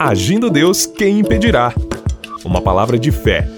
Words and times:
Agindo 0.00 0.48
Deus, 0.48 0.86
quem 0.86 1.18
impedirá? 1.18 1.74
Uma 2.44 2.62
palavra 2.62 2.96
de 2.96 3.10
fé, 3.10 3.48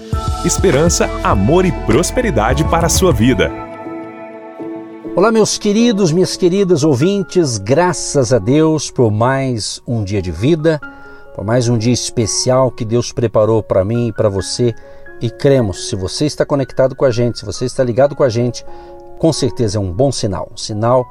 esperança, 0.43 1.07
amor 1.23 1.65
e 1.65 1.71
prosperidade 1.85 2.63
para 2.63 2.87
a 2.87 2.89
sua 2.89 3.13
vida. 3.13 3.51
Olá, 5.15 5.31
meus 5.31 5.59
queridos, 5.59 6.11
minhas 6.11 6.35
queridas 6.35 6.83
ouvintes, 6.83 7.59
graças 7.59 8.33
a 8.33 8.39
Deus 8.39 8.89
por 8.89 9.11
mais 9.11 9.83
um 9.85 10.03
dia 10.03 10.19
de 10.19 10.31
vida, 10.31 10.81
por 11.35 11.45
mais 11.45 11.69
um 11.69 11.77
dia 11.77 11.93
especial 11.93 12.71
que 12.71 12.83
Deus 12.83 13.11
preparou 13.11 13.61
para 13.61 13.85
mim 13.85 14.07
e 14.07 14.11
para 14.11 14.27
você. 14.27 14.73
E 15.21 15.29
cremos, 15.29 15.89
se 15.89 15.95
você 15.95 16.25
está 16.25 16.43
conectado 16.43 16.95
com 16.95 17.05
a 17.05 17.11
gente, 17.11 17.37
se 17.37 17.45
você 17.45 17.65
está 17.65 17.83
ligado 17.83 18.15
com 18.15 18.23
a 18.23 18.29
gente, 18.29 18.65
com 19.19 19.31
certeza 19.31 19.77
é 19.77 19.79
um 19.79 19.93
bom 19.93 20.11
sinal, 20.11 20.49
um 20.51 20.57
sinal 20.57 21.05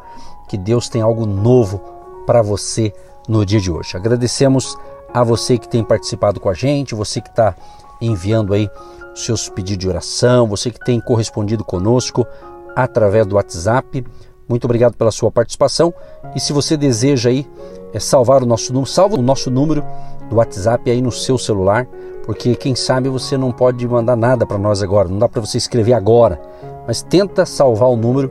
que 0.48 0.58
Deus 0.58 0.88
tem 0.88 1.00
algo 1.00 1.24
novo 1.24 1.78
para 2.26 2.42
você 2.42 2.92
no 3.28 3.46
dia 3.46 3.60
de 3.60 3.70
hoje. 3.70 3.96
Agradecemos 3.96 4.76
a 5.12 5.24
você 5.24 5.58
que 5.58 5.68
tem 5.68 5.84
participado 5.84 6.40
com 6.40 6.48
a 6.48 6.54
gente, 6.54 6.94
você 6.94 7.20
que 7.20 7.28
está 7.28 7.54
enviando 8.00 8.54
aí 8.54 8.68
seus 9.14 9.48
pedidos 9.48 9.78
de 9.78 9.88
oração, 9.88 10.46
você 10.46 10.70
que 10.70 10.84
tem 10.84 11.00
correspondido 11.00 11.64
conosco 11.64 12.26
através 12.74 13.26
do 13.26 13.36
WhatsApp. 13.36 14.04
Muito 14.48 14.64
obrigado 14.64 14.94
pela 14.94 15.10
sua 15.10 15.30
participação. 15.30 15.92
E 16.34 16.40
se 16.40 16.52
você 16.52 16.76
deseja 16.76 17.30
aí 17.30 17.46
é, 17.92 18.00
salvar 18.00 18.42
o 18.42 18.46
nosso 18.46 18.72
número, 18.72 18.90
salva 18.90 19.16
o 19.16 19.22
nosso 19.22 19.50
número 19.50 19.84
do 20.28 20.36
WhatsApp 20.36 20.90
aí 20.90 21.02
no 21.02 21.12
seu 21.12 21.36
celular, 21.36 21.86
porque 22.24 22.54
quem 22.54 22.74
sabe 22.74 23.08
você 23.08 23.36
não 23.36 23.52
pode 23.52 23.86
mandar 23.86 24.16
nada 24.16 24.46
para 24.46 24.58
nós 24.58 24.82
agora, 24.82 25.08
não 25.08 25.18
dá 25.18 25.28
para 25.28 25.40
você 25.40 25.58
escrever 25.58 25.92
agora, 25.92 26.40
mas 26.86 27.02
tenta 27.02 27.44
salvar 27.44 27.88
o 27.88 27.96
número 27.96 28.30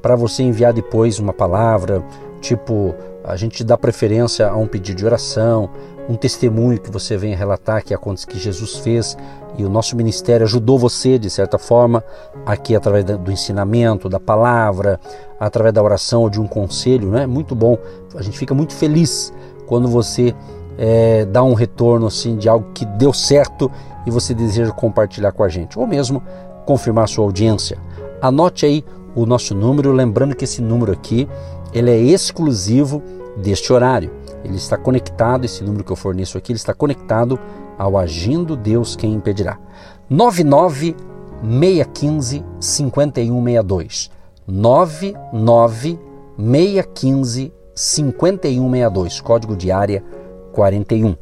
para 0.00 0.16
você 0.16 0.42
enviar 0.42 0.72
depois 0.72 1.18
uma 1.18 1.32
palavra, 1.32 2.02
tipo 2.40 2.94
a 3.22 3.36
gente 3.36 3.64
dá 3.64 3.76
preferência 3.76 4.48
a 4.48 4.56
um 4.56 4.66
pedido 4.66 4.98
de 4.98 5.06
oração, 5.06 5.70
um 6.08 6.16
testemunho 6.16 6.80
que 6.80 6.90
você 6.90 7.16
venha 7.16 7.36
relatar 7.36 7.82
que 7.82 7.94
acontece 7.94 8.26
que 8.26 8.38
Jesus 8.38 8.76
fez 8.76 9.16
e 9.56 9.64
o 9.64 9.68
nosso 9.68 9.96
ministério 9.96 10.44
ajudou 10.44 10.78
você 10.78 11.18
de 11.18 11.30
certa 11.30 11.58
forma 11.58 12.04
aqui 12.44 12.74
através 12.74 13.04
do 13.04 13.30
ensinamento, 13.30 14.08
da 14.08 14.20
palavra, 14.20 15.00
através 15.38 15.72
da 15.72 15.82
oração 15.82 16.22
ou 16.22 16.30
de 16.30 16.40
um 16.40 16.46
conselho, 16.46 17.10
né? 17.10 17.26
Muito 17.26 17.54
bom. 17.54 17.78
A 18.14 18.22
gente 18.22 18.38
fica 18.38 18.54
muito 18.54 18.74
feliz 18.74 19.32
quando 19.66 19.88
você 19.88 20.34
é, 20.76 21.24
dá 21.24 21.42
um 21.42 21.54
retorno 21.54 22.06
assim 22.06 22.36
de 22.36 22.48
algo 22.48 22.66
que 22.74 22.84
deu 22.84 23.12
certo 23.12 23.70
e 24.06 24.10
você 24.10 24.34
deseja 24.34 24.72
compartilhar 24.72 25.32
com 25.32 25.42
a 25.42 25.48
gente, 25.48 25.78
ou 25.78 25.86
mesmo 25.86 26.22
confirmar 26.66 27.08
sua 27.08 27.24
audiência. 27.24 27.78
Anote 28.20 28.66
aí 28.66 28.84
o 29.14 29.24
nosso 29.24 29.54
número, 29.54 29.92
lembrando 29.92 30.34
que 30.34 30.44
esse 30.44 30.60
número 30.60 30.92
aqui 30.92 31.28
ele 31.72 31.90
é 31.90 31.96
exclusivo 31.96 33.02
deste 33.36 33.72
horário. 33.72 34.10
Ele 34.44 34.56
está 34.56 34.76
conectado, 34.76 35.44
esse 35.44 35.64
número 35.64 35.82
que 35.82 35.90
eu 35.92 35.96
forneço 35.96 36.36
aqui, 36.36 36.52
ele 36.52 36.58
está 36.58 36.74
conectado 36.74 37.38
ao 37.78 37.96
Agindo 37.98 38.56
Deus 38.56 38.94
Quem 38.94 39.12
Impedirá. 39.12 39.58
99 40.08 40.94
615 41.42 42.44
5162. 42.60 44.10
99 44.46 45.98
615 46.36 47.52
5162, 47.74 49.20
código 49.20 49.56
de 49.56 49.72
área 49.72 50.02
41. 50.52 51.16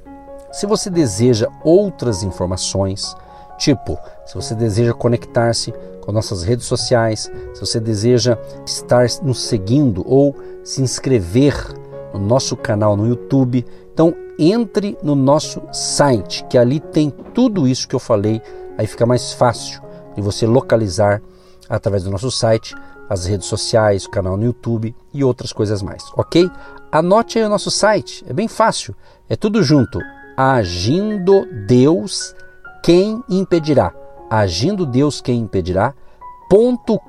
Se 0.52 0.66
você 0.66 0.90
deseja 0.90 1.48
outras 1.64 2.22
informações, 2.22 3.16
tipo, 3.56 3.98
se 4.26 4.34
você 4.34 4.54
deseja 4.54 4.92
conectar-se 4.92 5.72
com 6.02 6.12
nossas 6.12 6.42
redes 6.42 6.66
sociais, 6.66 7.30
se 7.54 7.60
você 7.60 7.80
deseja 7.80 8.36
estar 8.66 9.06
nos 9.22 9.42
seguindo 9.44 10.04
ou 10.06 10.36
se 10.62 10.82
inscrever 10.82 11.54
no 12.12 12.20
nosso 12.20 12.56
canal 12.56 12.96
no 12.96 13.06
YouTube, 13.06 13.64
então 13.92 14.14
entre 14.38 14.96
no 15.02 15.14
nosso 15.14 15.62
site, 15.72 16.44
que 16.44 16.56
ali 16.56 16.80
tem 16.80 17.10
tudo 17.10 17.68
isso 17.68 17.86
que 17.86 17.94
eu 17.94 18.00
falei, 18.00 18.40
aí 18.76 18.86
fica 18.86 19.06
mais 19.06 19.32
fácil 19.32 19.82
de 20.14 20.22
você 20.22 20.46
localizar 20.46 21.22
através 21.68 22.04
do 22.04 22.10
nosso 22.10 22.30
site 22.30 22.74
as 23.08 23.26
redes 23.26 23.46
sociais, 23.46 24.04
o 24.04 24.10
canal 24.10 24.36
no 24.36 24.44
YouTube 24.44 24.94
e 25.12 25.22
outras 25.22 25.52
coisas 25.52 25.82
mais, 25.82 26.02
ok? 26.16 26.50
Anote 26.90 27.38
aí 27.38 27.44
o 27.44 27.48
nosso 27.48 27.70
site, 27.70 28.24
é 28.28 28.32
bem 28.32 28.48
fácil, 28.48 28.94
é 29.28 29.36
tudo 29.36 29.62
junto. 29.62 29.98
Agindo 30.36 31.46
Deus, 31.66 32.34
quem 32.82 33.22
impedirá? 33.28 33.92
Agindo 34.30 34.86
Deus, 34.86 35.20
quem 35.20 35.40
impedirá? 35.40 35.94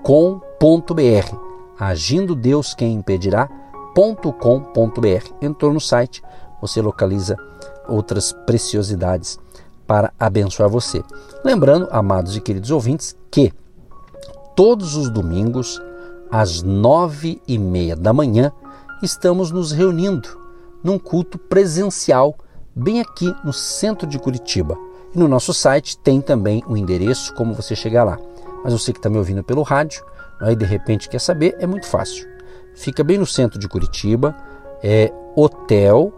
.com.br. 0.03 1.35
Agindo 1.79 2.35
Deus, 2.35 2.73
quem 2.73 2.94
impedirá? 2.94 3.50
.com.br. 3.95 5.33
Entrou 5.41 5.73
no 5.73 5.79
site, 5.79 6.23
você 6.61 6.81
localiza 6.81 7.37
outras 7.87 8.31
preciosidades 8.45 9.39
para 9.85 10.13
abençoar 10.19 10.69
você. 10.69 11.03
Lembrando, 11.43 11.87
amados 11.91 12.35
e 12.35 12.41
queridos 12.41 12.71
ouvintes, 12.71 13.15
que 13.29 13.53
todos 14.55 14.95
os 14.95 15.09
domingos 15.09 15.81
às 16.33 16.63
nove 16.63 17.39
e 17.47 17.59
meia 17.59 17.95
da 17.95 18.11
manhã, 18.11 18.51
estamos 19.03 19.51
nos 19.51 19.71
reunindo 19.71 20.41
num 20.83 20.97
culto 20.97 21.37
presencial 21.37 22.35
bem 22.75 22.99
aqui 22.99 23.31
no 23.43 23.53
centro 23.53 24.07
de 24.07 24.17
Curitiba. 24.17 24.75
E 25.13 25.19
no 25.19 25.27
nosso 25.27 25.53
site 25.53 25.95
tem 25.95 26.19
também 26.19 26.63
o 26.67 26.75
endereço, 26.75 27.35
como 27.35 27.53
você 27.53 27.75
chegar 27.75 28.03
lá. 28.03 28.17
Mas 28.63 28.73
você 28.73 28.91
que 28.91 28.97
está 28.97 29.11
me 29.11 29.17
ouvindo 29.19 29.43
pelo 29.43 29.61
rádio, 29.61 30.03
aí 30.41 30.55
de 30.55 30.65
repente 30.65 31.07
quer 31.07 31.19
saber, 31.19 31.55
é 31.59 31.67
muito 31.67 31.85
fácil. 31.85 32.32
Fica 32.75 33.03
bem 33.03 33.17
no 33.17 33.25
centro 33.25 33.59
de 33.59 33.67
Curitiba, 33.67 34.35
é 34.81 35.11
Hotel 35.35 36.11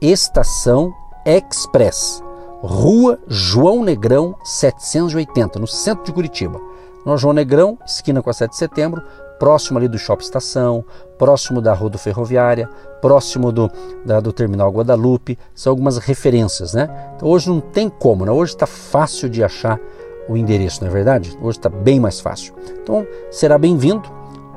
Estação 0.00 0.92
Express, 1.24 2.22
Rua 2.60 3.18
João 3.28 3.84
Negrão 3.84 4.34
780, 4.44 5.58
no 5.58 5.66
centro 5.66 6.04
de 6.04 6.12
Curitiba. 6.12 6.60
No 7.06 7.16
João 7.16 7.32
Negrão, 7.32 7.78
esquina 7.84 8.22
com 8.22 8.30
a 8.30 8.32
7 8.32 8.50
de 8.50 8.56
setembro, 8.56 9.02
próximo 9.38 9.78
ali 9.78 9.88
do 9.88 9.98
Shopping 9.98 10.24
Estação, 10.24 10.84
próximo 11.18 11.60
da 11.60 11.72
Rodo 11.74 11.98
Ferroviária, 11.98 12.68
próximo 13.00 13.50
do, 13.50 13.70
da, 14.04 14.20
do 14.20 14.32
Terminal 14.32 14.70
Guadalupe, 14.70 15.36
são 15.54 15.72
algumas 15.72 15.98
referências, 15.98 16.74
né? 16.74 16.88
Então 17.16 17.28
hoje 17.28 17.48
não 17.48 17.60
tem 17.60 17.88
como, 17.88 18.24
né? 18.24 18.30
Hoje 18.30 18.52
está 18.52 18.66
fácil 18.66 19.28
de 19.28 19.42
achar 19.42 19.80
o 20.28 20.36
endereço, 20.36 20.80
não 20.80 20.88
é 20.88 20.92
verdade? 20.92 21.36
Hoje 21.42 21.58
está 21.58 21.68
bem 21.68 21.98
mais 21.98 22.20
fácil. 22.20 22.54
Então 22.82 23.04
será 23.32 23.58
bem-vindo 23.58 24.08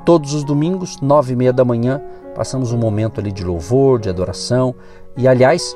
todos 0.06 0.34
os 0.34 0.44
domingos, 0.44 1.02
nove 1.02 1.34
e 1.34 1.36
meia 1.36 1.52
da 1.52 1.66
manhã, 1.66 2.02
passamos 2.36 2.72
um 2.72 2.78
momento 2.78 3.20
ali 3.20 3.32
de 3.32 3.44
louvor, 3.44 4.00
de 4.00 4.10
adoração 4.10 4.76
e 5.18 5.28
aliás 5.28 5.76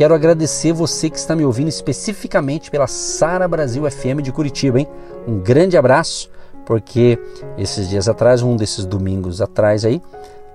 Quero 0.00 0.14
agradecer 0.14 0.72
você 0.72 1.10
que 1.10 1.18
está 1.18 1.36
me 1.36 1.44
ouvindo 1.44 1.68
especificamente 1.68 2.70
pela 2.70 2.86
Sara 2.86 3.46
Brasil 3.46 3.82
FM 3.90 4.22
de 4.22 4.32
Curitiba, 4.32 4.80
hein? 4.80 4.88
Um 5.28 5.38
grande 5.38 5.76
abraço 5.76 6.30
porque 6.64 7.18
esses 7.58 7.86
dias 7.86 8.08
atrás, 8.08 8.40
um 8.42 8.56
desses 8.56 8.86
domingos 8.86 9.42
atrás 9.42 9.84
aí, 9.84 10.00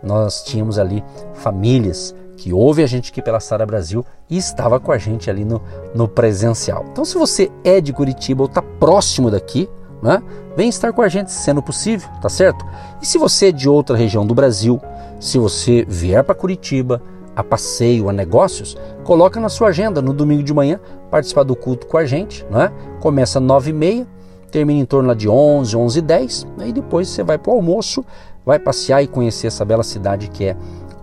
nós 0.02 0.44
tínhamos 0.44 0.80
ali 0.80 1.03
famílias 1.36 2.16
que 2.38 2.52
ouve 2.53 2.81
a 2.81 2.88
gente 2.88 3.12
aqui 3.12 3.22
pela 3.22 3.40
Sara 3.40 3.66
Brasil 3.66 4.03
e 4.30 4.38
estava 4.38 4.80
com 4.80 4.92
a 4.92 4.97
gente 4.97 5.30
ali 5.30 5.46
no, 5.46 5.62
no 5.94 6.07
presencial. 6.07 6.86
Então, 6.92 7.06
se 7.06 7.16
você 7.16 7.52
é 7.63 7.80
de 7.80 7.94
Curitiba 7.94 8.42
ou 8.42 8.47
está 8.47 8.62
próximo 8.62 9.30
daqui, 9.30 9.69
né, 10.06 10.22
vem 10.56 10.70
estar 10.70 10.94
com 10.94 11.02
a 11.02 11.10
gente, 11.10 11.32
sendo 11.32 11.64
possível, 11.64 12.08
tá 12.22 12.30
certo? 12.30 12.64
E 13.02 13.06
se 13.06 13.18
você 13.18 13.48
é 13.48 13.52
de 13.52 13.68
outra 13.68 13.98
região 13.98 14.26
do 14.26 14.36
Brasil, 14.36 14.80
se 15.20 15.40
você 15.40 15.84
vier 15.88 16.24
para 16.24 16.36
Curitiba, 16.36 17.02
a 17.36 17.44
passeio, 17.44 18.08
a 18.08 18.14
negócios, 18.14 18.78
coloca 19.04 19.40
na 19.40 19.50
sua 19.50 19.70
agenda 19.70 20.02
no 20.02 20.14
domingo 20.14 20.44
de 20.44 20.54
manhã 20.54 20.80
participar 21.10 21.44
do 21.44 21.56
culto 21.56 21.88
com 21.88 21.98
a 21.98 22.06
gente, 22.06 22.46
né? 22.50 22.72
Começa 23.02 23.40
às 23.40 23.46
9h30, 23.46 24.06
termina 24.52 24.80
em 24.80 24.86
torno 24.86 25.14
de 25.16 25.28
11, 25.28 25.76
11 25.76 26.00
e 26.00 26.02
10, 26.02 26.48
aí 26.60 26.72
depois 26.72 27.10
você 27.10 27.24
vai 27.24 27.38
para 27.38 27.52
o 27.52 27.56
almoço, 27.56 28.06
vai 28.46 28.60
passear 28.60 29.04
e 29.04 29.08
conhecer 29.08 29.48
essa 29.48 29.66
bela 29.66 29.84
cidade 29.84 30.30
que 30.30 30.46
é 30.46 30.56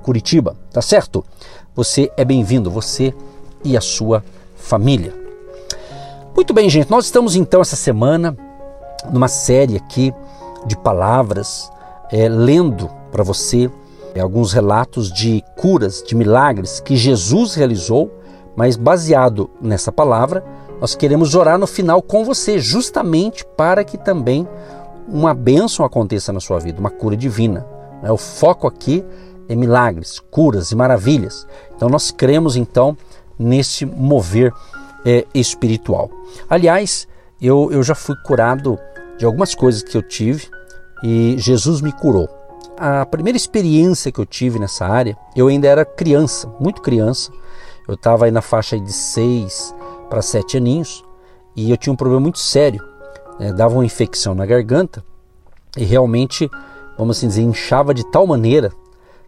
Curitiba, 0.02 0.56
tá 0.72 0.80
certo? 0.80 1.24
Você 1.74 2.10
é 2.16 2.24
bem-vindo, 2.24 2.70
você 2.70 3.12
e 3.64 3.76
a 3.76 3.80
sua 3.80 4.24
família. 4.56 5.12
Muito 6.34 6.54
bem, 6.54 6.70
gente, 6.70 6.90
nós 6.90 7.04
estamos 7.04 7.36
então 7.36 7.60
essa 7.60 7.76
semana 7.76 8.36
numa 9.10 9.28
série 9.28 9.76
aqui 9.76 10.12
de 10.66 10.76
palavras, 10.76 11.70
é, 12.10 12.28
lendo 12.28 12.88
para 13.10 13.24
você 13.24 13.70
é, 14.14 14.20
alguns 14.20 14.52
relatos 14.52 15.10
de 15.10 15.42
curas, 15.56 16.02
de 16.02 16.14
milagres 16.14 16.80
que 16.80 16.96
Jesus 16.96 17.54
realizou, 17.54 18.10
mas 18.54 18.76
baseado 18.76 19.50
nessa 19.60 19.90
palavra, 19.90 20.44
nós 20.80 20.94
queremos 20.94 21.34
orar 21.34 21.58
no 21.58 21.66
final 21.66 22.02
com 22.02 22.24
você, 22.24 22.58
justamente 22.58 23.44
para 23.56 23.84
que 23.84 23.96
também 23.96 24.46
uma 25.08 25.34
bênção 25.34 25.84
aconteça 25.84 26.32
na 26.32 26.40
sua 26.40 26.58
vida, 26.58 26.80
uma 26.80 26.90
cura 26.90 27.16
divina. 27.16 27.66
Né? 28.02 28.10
O 28.10 28.16
foco 28.16 28.66
aqui 28.66 29.04
é 29.48 29.54
milagres, 29.54 30.18
curas 30.18 30.70
e 30.70 30.76
maravilhas. 30.76 31.46
Então 31.74 31.88
nós 31.88 32.10
cremos 32.10 32.56
então 32.56 32.96
nesse 33.38 33.84
mover 33.86 34.52
é, 35.04 35.26
espiritual. 35.34 36.10
Aliás, 36.48 37.08
eu, 37.46 37.70
eu 37.72 37.82
já 37.82 37.94
fui 37.94 38.14
curado 38.16 38.78
de 39.18 39.24
algumas 39.24 39.54
coisas 39.54 39.82
que 39.82 39.96
eu 39.96 40.02
tive 40.02 40.48
e 41.02 41.34
Jesus 41.38 41.80
me 41.80 41.92
curou. 41.92 42.28
A 42.78 43.04
primeira 43.04 43.36
experiência 43.36 44.10
que 44.12 44.20
eu 44.20 44.26
tive 44.26 44.58
nessa 44.58 44.86
área, 44.86 45.16
eu 45.36 45.48
ainda 45.48 45.66
era 45.66 45.84
criança, 45.84 46.48
muito 46.60 46.80
criança, 46.80 47.30
Eu 47.88 47.94
estava 47.94 48.26
aí 48.26 48.30
na 48.30 48.40
faixa 48.40 48.78
de 48.78 48.92
6 48.92 49.74
para 50.08 50.22
7 50.22 50.56
aninhos 50.56 51.04
e 51.56 51.70
eu 51.70 51.76
tinha 51.76 51.92
um 51.92 51.96
problema 51.96 52.20
muito 52.20 52.38
sério. 52.38 52.82
Né? 53.40 53.52
Dava 53.52 53.74
uma 53.74 53.84
infecção 53.84 54.34
na 54.34 54.46
garganta 54.46 55.04
e 55.76 55.84
realmente, 55.84 56.48
vamos 56.96 57.16
assim 57.16 57.26
dizer, 57.26 57.42
inchava 57.42 57.92
de 57.92 58.04
tal 58.10 58.26
maneira 58.26 58.70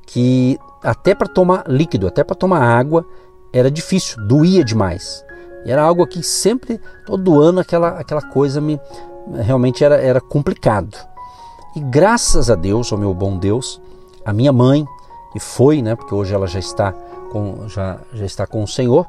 que 0.06 0.56
até 0.82 1.14
para 1.14 1.26
tomar 1.26 1.64
líquido, 1.66 2.06
até 2.06 2.22
para 2.22 2.36
tomar 2.36 2.60
água, 2.60 3.04
era 3.52 3.70
difícil, 3.70 4.24
doía 4.26 4.62
demais. 4.62 5.24
E 5.64 5.70
era 5.70 5.82
algo 5.82 6.06
que 6.06 6.22
sempre, 6.22 6.80
todo 7.06 7.40
ano, 7.40 7.60
aquela, 7.60 7.88
aquela 8.00 8.22
coisa 8.22 8.60
me 8.60 8.78
realmente 9.32 9.82
era, 9.82 9.96
era 9.96 10.20
complicado. 10.20 10.96
E 11.74 11.80
graças 11.80 12.50
a 12.50 12.54
Deus, 12.54 12.92
ao 12.92 12.98
meu 12.98 13.14
bom 13.14 13.36
Deus, 13.36 13.80
a 14.24 14.32
minha 14.32 14.52
mãe, 14.52 14.86
que 15.32 15.40
foi, 15.40 15.82
né, 15.82 15.96
porque 15.96 16.14
hoje 16.14 16.34
ela 16.34 16.46
já 16.46 16.58
está 16.58 16.92
com, 17.32 17.68
já, 17.68 17.98
já 18.12 18.24
está 18.24 18.46
com 18.46 18.62
o 18.62 18.68
Senhor, 18.68 19.06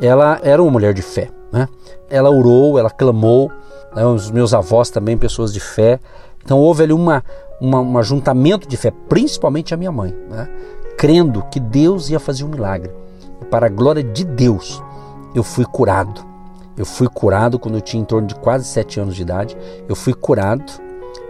ela 0.00 0.38
era 0.42 0.62
uma 0.62 0.70
mulher 0.70 0.94
de 0.94 1.02
fé. 1.02 1.30
Né? 1.52 1.68
Ela 2.08 2.30
orou, 2.30 2.78
ela 2.78 2.90
clamou, 2.90 3.50
né, 3.94 4.06
os 4.06 4.30
meus 4.30 4.54
avós 4.54 4.90
também, 4.90 5.18
pessoas 5.18 5.52
de 5.52 5.60
fé. 5.60 5.98
Então 6.44 6.58
houve 6.58 6.84
ali 6.84 6.92
uma, 6.92 7.24
uma, 7.60 7.80
um 7.80 7.98
ajuntamento 7.98 8.68
de 8.68 8.76
fé, 8.76 8.92
principalmente 9.08 9.74
a 9.74 9.76
minha 9.76 9.90
mãe, 9.90 10.14
né? 10.28 10.48
crendo 10.96 11.42
que 11.50 11.58
Deus 11.58 12.08
ia 12.08 12.20
fazer 12.20 12.44
um 12.44 12.48
milagre. 12.48 12.92
Para 13.50 13.66
a 13.66 13.70
glória 13.70 14.02
de 14.02 14.24
Deus, 14.24 14.80
eu 15.34 15.42
fui 15.42 15.64
curado. 15.64 16.24
Eu 16.76 16.86
fui 16.86 17.08
curado 17.08 17.58
quando 17.58 17.74
eu 17.76 17.80
tinha 17.80 18.00
em 18.00 18.06
torno 18.06 18.26
de 18.26 18.34
quase 18.34 18.64
sete 18.64 18.98
anos 18.98 19.14
de 19.14 19.22
idade. 19.22 19.56
Eu 19.88 19.94
fui 19.94 20.14
curado 20.14 20.72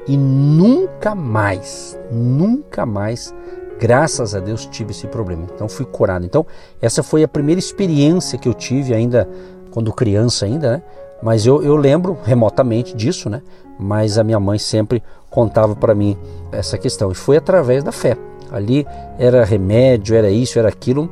e 0.07 0.17
nunca 0.17 1.15
mais, 1.15 1.99
nunca 2.11 2.87
mais, 2.87 3.35
graças 3.79 4.35
a 4.35 4.41
Deus, 4.41 4.67
tive 4.67 4.93
esse 4.93 5.07
problema. 5.07 5.47
Então 5.55 5.69
fui 5.69 5.87
curado. 5.87 6.25
Então 6.25 6.47
essa 6.81 7.03
foi 7.03 7.23
a 7.23 7.29
primeira 7.29 7.59
experiência 7.59 8.39
que 8.39 8.49
eu 8.49 8.55
tive 8.55 8.95
ainda 8.95 9.29
quando 9.71 9.93
criança 9.93 10.47
ainda, 10.47 10.73
né? 10.73 10.83
Mas 11.23 11.45
eu, 11.45 11.63
eu 11.63 11.77
lembro 11.77 12.17
remotamente 12.25 12.97
disso, 12.97 13.29
né? 13.29 13.43
Mas 13.79 14.19
a 14.19 14.25
minha 14.25 14.41
mãe 14.41 14.59
sempre 14.59 15.03
contava 15.29 15.77
para 15.77 15.95
mim 15.95 16.17
essa 16.51 16.79
questão 16.79 17.13
e 17.13 17.15
foi 17.15 17.37
através 17.37 17.85
da 17.85 17.93
fé. 17.93 18.17
Ali 18.51 18.87
era 19.19 19.45
remédio, 19.45 20.17
era 20.17 20.31
isso, 20.31 20.59
era 20.59 20.69
aquilo, 20.69 21.09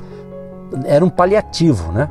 era 0.85 1.05
um 1.05 1.11
paliativo, 1.11 1.93
né? 1.93 2.09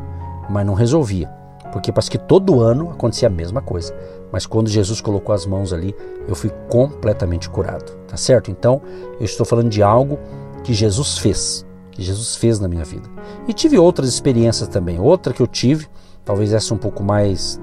Mas 0.50 0.66
não 0.66 0.74
resolvia, 0.74 1.28
porque 1.72 1.92
parece 1.92 2.12
que 2.12 2.18
todo 2.18 2.62
ano 2.62 2.92
acontecia 2.92 3.28
a 3.28 3.32
mesma 3.32 3.62
coisa. 3.62 3.94
Mas 4.32 4.46
quando 4.46 4.70
Jesus 4.70 5.02
colocou 5.02 5.34
as 5.34 5.46
mãos 5.46 5.72
ali, 5.72 5.96
eu 6.28 6.36
fui 6.36 6.52
completamente 6.70 7.50
curado, 7.50 7.92
tá 8.08 8.18
certo? 8.18 8.52
Então 8.52 8.82
eu 9.20 9.26
estou 9.26 9.46
falando 9.46 9.70
de 9.70 9.82
algo 9.82 10.20
que 10.64 10.74
Jesus 10.74 11.18
fez, 11.18 11.66
que 11.92 12.02
Jesus 12.02 12.36
fez 12.36 12.60
na 12.60 12.68
minha 12.68 12.84
vida. 12.84 13.10
E 13.48 13.54
tive 13.54 13.78
outras 13.78 14.10
experiências 14.10 14.68
também. 14.68 15.00
Outra 15.00 15.34
que 15.34 15.42
eu 15.42 15.48
tive, 15.48 15.88
talvez 16.26 16.52
essa 16.54 16.74
um 16.74 16.78
pouco 16.78 17.04
mais, 17.04 17.60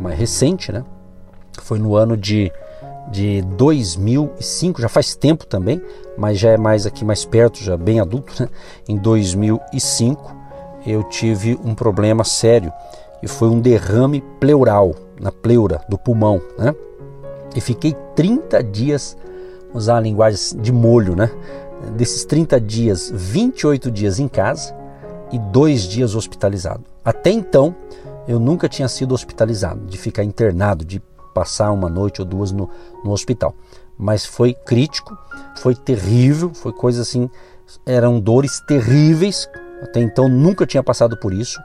mais 0.00 0.18
recente, 0.18 0.70
né? 0.70 0.84
Foi 1.60 1.78
no 1.78 1.96
ano 1.96 2.16
de 2.16 2.52
de 3.10 3.42
2005, 3.42 4.80
já 4.80 4.88
faz 4.88 5.14
tempo 5.14 5.44
também, 5.44 5.82
mas 6.16 6.38
já 6.38 6.50
é 6.50 6.56
mais 6.56 6.86
aqui 6.86 7.04
mais 7.04 7.24
perto, 7.24 7.62
já 7.62 7.76
bem 7.76 8.00
adulto, 8.00 8.32
né? 8.40 8.48
Em 8.88 8.96
2005 8.96 10.41
eu 10.86 11.02
tive 11.04 11.58
um 11.64 11.74
problema 11.74 12.24
sério 12.24 12.72
e 13.22 13.28
foi 13.28 13.48
um 13.48 13.60
derrame 13.60 14.20
pleural 14.40 14.94
na 15.20 15.30
pleura 15.30 15.80
do 15.88 15.96
pulmão, 15.96 16.40
né? 16.58 16.74
E 17.54 17.60
fiquei 17.60 17.94
30 18.14 18.62
dias, 18.62 19.16
usar 19.72 19.98
a 19.98 20.00
linguagem 20.00 20.60
de 20.60 20.72
molho, 20.72 21.14
né? 21.14 21.30
Desses 21.96 22.24
30 22.24 22.60
dias, 22.60 23.10
28 23.14 23.90
dias 23.90 24.18
em 24.18 24.28
casa 24.28 24.74
e 25.32 25.38
dois 25.38 25.82
dias 25.82 26.14
hospitalizado. 26.14 26.84
Até 27.04 27.30
então, 27.30 27.74
eu 28.26 28.38
nunca 28.38 28.68
tinha 28.68 28.88
sido 28.88 29.12
hospitalizado, 29.14 29.84
de 29.86 29.98
ficar 29.98 30.22
internado, 30.22 30.84
de 30.84 31.00
passar 31.34 31.72
uma 31.72 31.88
noite 31.88 32.20
ou 32.20 32.26
duas 32.26 32.52
no, 32.52 32.68
no 33.04 33.10
hospital. 33.10 33.54
Mas 33.98 34.24
foi 34.24 34.54
crítico, 34.54 35.16
foi 35.56 35.74
terrível, 35.74 36.52
foi 36.54 36.72
coisa 36.72 37.02
assim, 37.02 37.28
eram 37.86 38.20
dores 38.20 38.60
terríveis. 38.60 39.48
Até 39.82 40.00
então 40.00 40.28
nunca 40.28 40.66
tinha 40.66 40.82
passado 40.82 41.16
por 41.16 41.32
isso. 41.32 41.60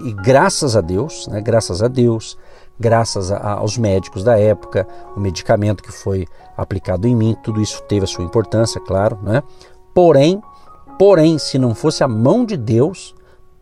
E 0.00 0.12
graças 0.12 0.76
a 0.76 0.80
Deus, 0.80 1.26
né, 1.26 1.40
graças 1.40 1.82
a 1.82 1.88
Deus, 1.88 2.38
graças 2.78 3.32
a, 3.32 3.54
aos 3.54 3.76
médicos 3.76 4.22
da 4.22 4.38
época, 4.38 4.86
o 5.16 5.20
medicamento 5.20 5.82
que 5.82 5.90
foi 5.90 6.26
aplicado 6.56 7.08
em 7.08 7.16
mim, 7.16 7.36
tudo 7.42 7.60
isso 7.60 7.82
teve 7.82 8.04
a 8.04 8.08
sua 8.08 8.24
importância, 8.24 8.80
claro, 8.80 9.18
né? 9.22 9.42
Porém, 9.92 10.40
porém, 10.98 11.38
se 11.38 11.58
não 11.58 11.74
fosse 11.74 12.04
a 12.04 12.08
mão 12.08 12.44
de 12.44 12.56
Deus, 12.56 13.14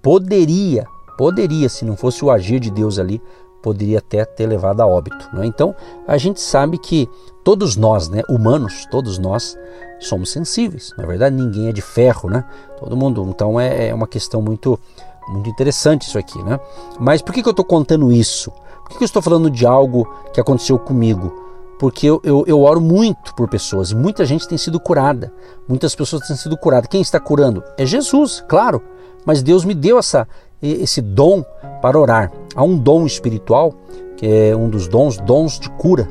poderia, 0.03 0.87
poderia, 1.17 1.69
se 1.69 1.85
não 1.85 1.97
fosse 1.97 2.25
o 2.25 2.31
agir 2.31 2.61
de 2.61 2.71
Deus 2.71 2.99
ali, 2.99 3.23
poderia 3.67 3.99
até 3.99 4.25
ter 4.25 4.47
levado 4.47 4.81
a 4.81 4.87
óbito. 4.87 5.29
Né? 5.33 5.45
Então 5.45 5.75
a 6.07 6.17
gente 6.17 6.41
sabe 6.41 6.79
que 6.79 7.11
todos 7.43 7.75
nós, 7.75 8.09
né, 8.09 8.23
humanos, 8.29 8.87
todos 8.93 9.19
nós 9.19 9.59
somos 9.99 10.31
sensíveis. 10.31 10.95
Na 10.97 11.05
verdade, 11.05 11.35
ninguém 11.35 11.69
é 11.69 11.73
de 11.73 11.83
ferro, 11.83 12.31
né? 12.31 12.45
Todo 12.79 12.97
mundo. 12.97 13.27
Então 13.29 13.59
é, 13.59 13.89
é 13.89 13.95
uma 13.95 14.07
questão 14.07 14.41
muito, 14.41 14.79
muito 15.27 15.51
interessante 15.51 16.03
isso 16.03 16.17
aqui, 16.17 16.41
né? 16.45 16.61
Mas 17.01 17.21
por 17.21 17.35
que, 17.35 17.43
que 17.43 17.49
eu 17.49 17.51
estou 17.51 17.65
contando 17.65 18.13
isso? 18.13 18.53
Por 18.85 18.91
que, 18.91 18.99
que 18.99 19.03
eu 19.03 19.07
estou 19.07 19.21
falando 19.21 19.51
de 19.51 19.67
algo 19.67 20.09
que 20.33 20.41
aconteceu 20.41 20.79
comigo? 20.79 21.45
Porque 21.77 22.07
eu, 22.07 22.21
eu, 22.23 22.45
eu 22.47 22.61
oro 22.63 22.81
muito 22.81 23.35
por 23.35 23.49
pessoas 23.49 23.91
e 23.91 23.97
muita 23.97 24.25
gente 24.25 24.47
tem 24.47 24.57
sido 24.57 24.79
curada. 24.79 25.33
Muitas 25.67 25.93
pessoas 25.93 26.25
têm 26.29 26.37
sido 26.37 26.57
curadas. 26.57 26.89
Quem 26.89 27.01
está 27.01 27.19
curando? 27.19 27.65
É 27.77 27.85
Jesus, 27.85 28.45
claro. 28.47 28.81
Mas 29.25 29.43
Deus 29.43 29.65
me 29.65 29.75
deu 29.75 29.99
essa, 29.99 30.29
esse 30.63 31.03
dom 31.03 31.45
para 31.83 31.99
orar. 31.99 32.31
Há 32.57 32.65
um 32.65 32.77
dom 32.77 33.05
espiritual, 33.05 33.75
que 34.17 34.27
é 34.27 34.57
um 34.57 34.69
dos 34.69 34.89
dons, 34.89 35.19
dons 35.19 35.61
de 35.61 35.69
cura, 35.71 36.09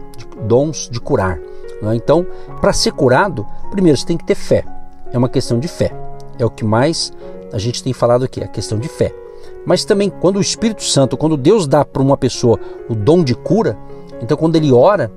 dons 0.47 0.87
de 0.89 1.01
curar. 1.01 1.39
É? 1.83 1.95
Então, 1.95 2.25
para 2.61 2.71
ser 2.71 2.91
curado, 2.91 3.45
primeiro 3.71 3.97
você 3.97 4.05
tem 4.05 4.17
que 4.17 4.25
ter 4.25 4.35
fé. 4.35 4.63
É 5.11 5.17
uma 5.17 5.27
questão 5.27 5.59
de 5.59 5.67
fé. 5.67 5.91
É 6.37 6.45
o 6.45 6.49
que 6.49 6.63
mais 6.63 7.11
a 7.51 7.57
gente 7.57 7.83
tem 7.83 7.93
falado 7.93 8.23
aqui, 8.25 8.43
a 8.43 8.47
questão 8.47 8.77
de 8.77 8.87
fé. 8.87 9.13
Mas 9.65 9.83
também 9.83 10.09
quando 10.09 10.37
o 10.37 10.41
Espírito 10.41 10.83
Santo, 10.83 11.17
quando 11.17 11.35
Deus 11.35 11.67
dá 11.67 11.83
para 11.83 12.01
uma 12.01 12.17
pessoa 12.17 12.59
o 12.87 12.95
dom 12.95 13.23
de 13.23 13.33
cura, 13.33 13.77
então 14.21 14.37
quando 14.37 14.55
ele 14.55 14.71
ora, 14.71 15.11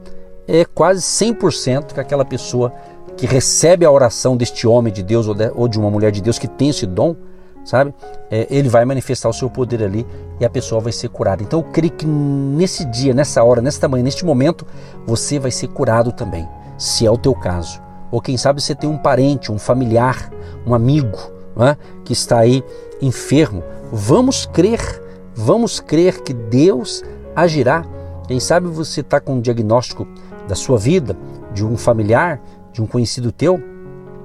é 0.46 0.64
quase 0.64 1.02
100% 1.02 1.92
que 1.92 2.00
aquela 2.00 2.24
pessoa 2.24 2.72
que 3.16 3.26
recebe 3.26 3.84
a 3.84 3.90
oração 3.90 4.36
deste 4.36 4.66
homem 4.66 4.92
de 4.92 5.02
Deus 5.02 5.26
ou 5.26 5.34
de, 5.34 5.50
ou 5.54 5.68
de 5.68 5.78
uma 5.78 5.90
mulher 5.90 6.10
de 6.10 6.22
Deus 6.22 6.38
que 6.38 6.48
tem 6.48 6.70
esse 6.70 6.86
dom, 6.86 7.14
sabe? 7.68 7.94
É, 8.30 8.46
ele 8.48 8.68
vai 8.68 8.82
manifestar 8.86 9.28
o 9.28 9.32
seu 9.32 9.50
poder 9.50 9.82
ali 9.82 10.06
e 10.40 10.44
a 10.44 10.48
pessoa 10.48 10.80
vai 10.80 10.90
ser 10.90 11.10
curada. 11.10 11.42
Então 11.42 11.60
eu 11.60 11.64
creio 11.64 11.92
que 11.92 12.06
nesse 12.06 12.86
dia, 12.86 13.12
nessa 13.12 13.44
hora, 13.44 13.60
nesta 13.60 13.86
manhã, 13.86 14.02
neste 14.02 14.24
momento, 14.24 14.66
você 15.06 15.38
vai 15.38 15.50
ser 15.50 15.68
curado 15.68 16.10
também, 16.10 16.48
se 16.78 17.04
é 17.04 17.10
o 17.10 17.18
teu 17.18 17.34
caso. 17.34 17.78
Ou 18.10 18.22
quem 18.22 18.38
sabe 18.38 18.62
você 18.62 18.74
tem 18.74 18.88
um 18.88 18.96
parente, 18.96 19.52
um 19.52 19.58
familiar, 19.58 20.32
um 20.66 20.72
amigo 20.74 21.18
é? 21.58 21.76
que 22.06 22.14
está 22.14 22.38
aí 22.38 22.64
enfermo. 23.02 23.62
Vamos 23.92 24.46
crer, 24.46 24.80
vamos 25.34 25.78
crer 25.78 26.22
que 26.22 26.32
Deus 26.32 27.04
agirá. 27.36 27.84
Quem 28.26 28.40
sabe 28.40 28.66
você 28.68 29.02
está 29.02 29.20
com 29.20 29.34
um 29.34 29.40
diagnóstico 29.42 30.08
da 30.48 30.54
sua 30.54 30.78
vida, 30.78 31.14
de 31.52 31.66
um 31.66 31.76
familiar, 31.76 32.40
de 32.72 32.80
um 32.80 32.86
conhecido 32.86 33.30
teu, 33.30 33.62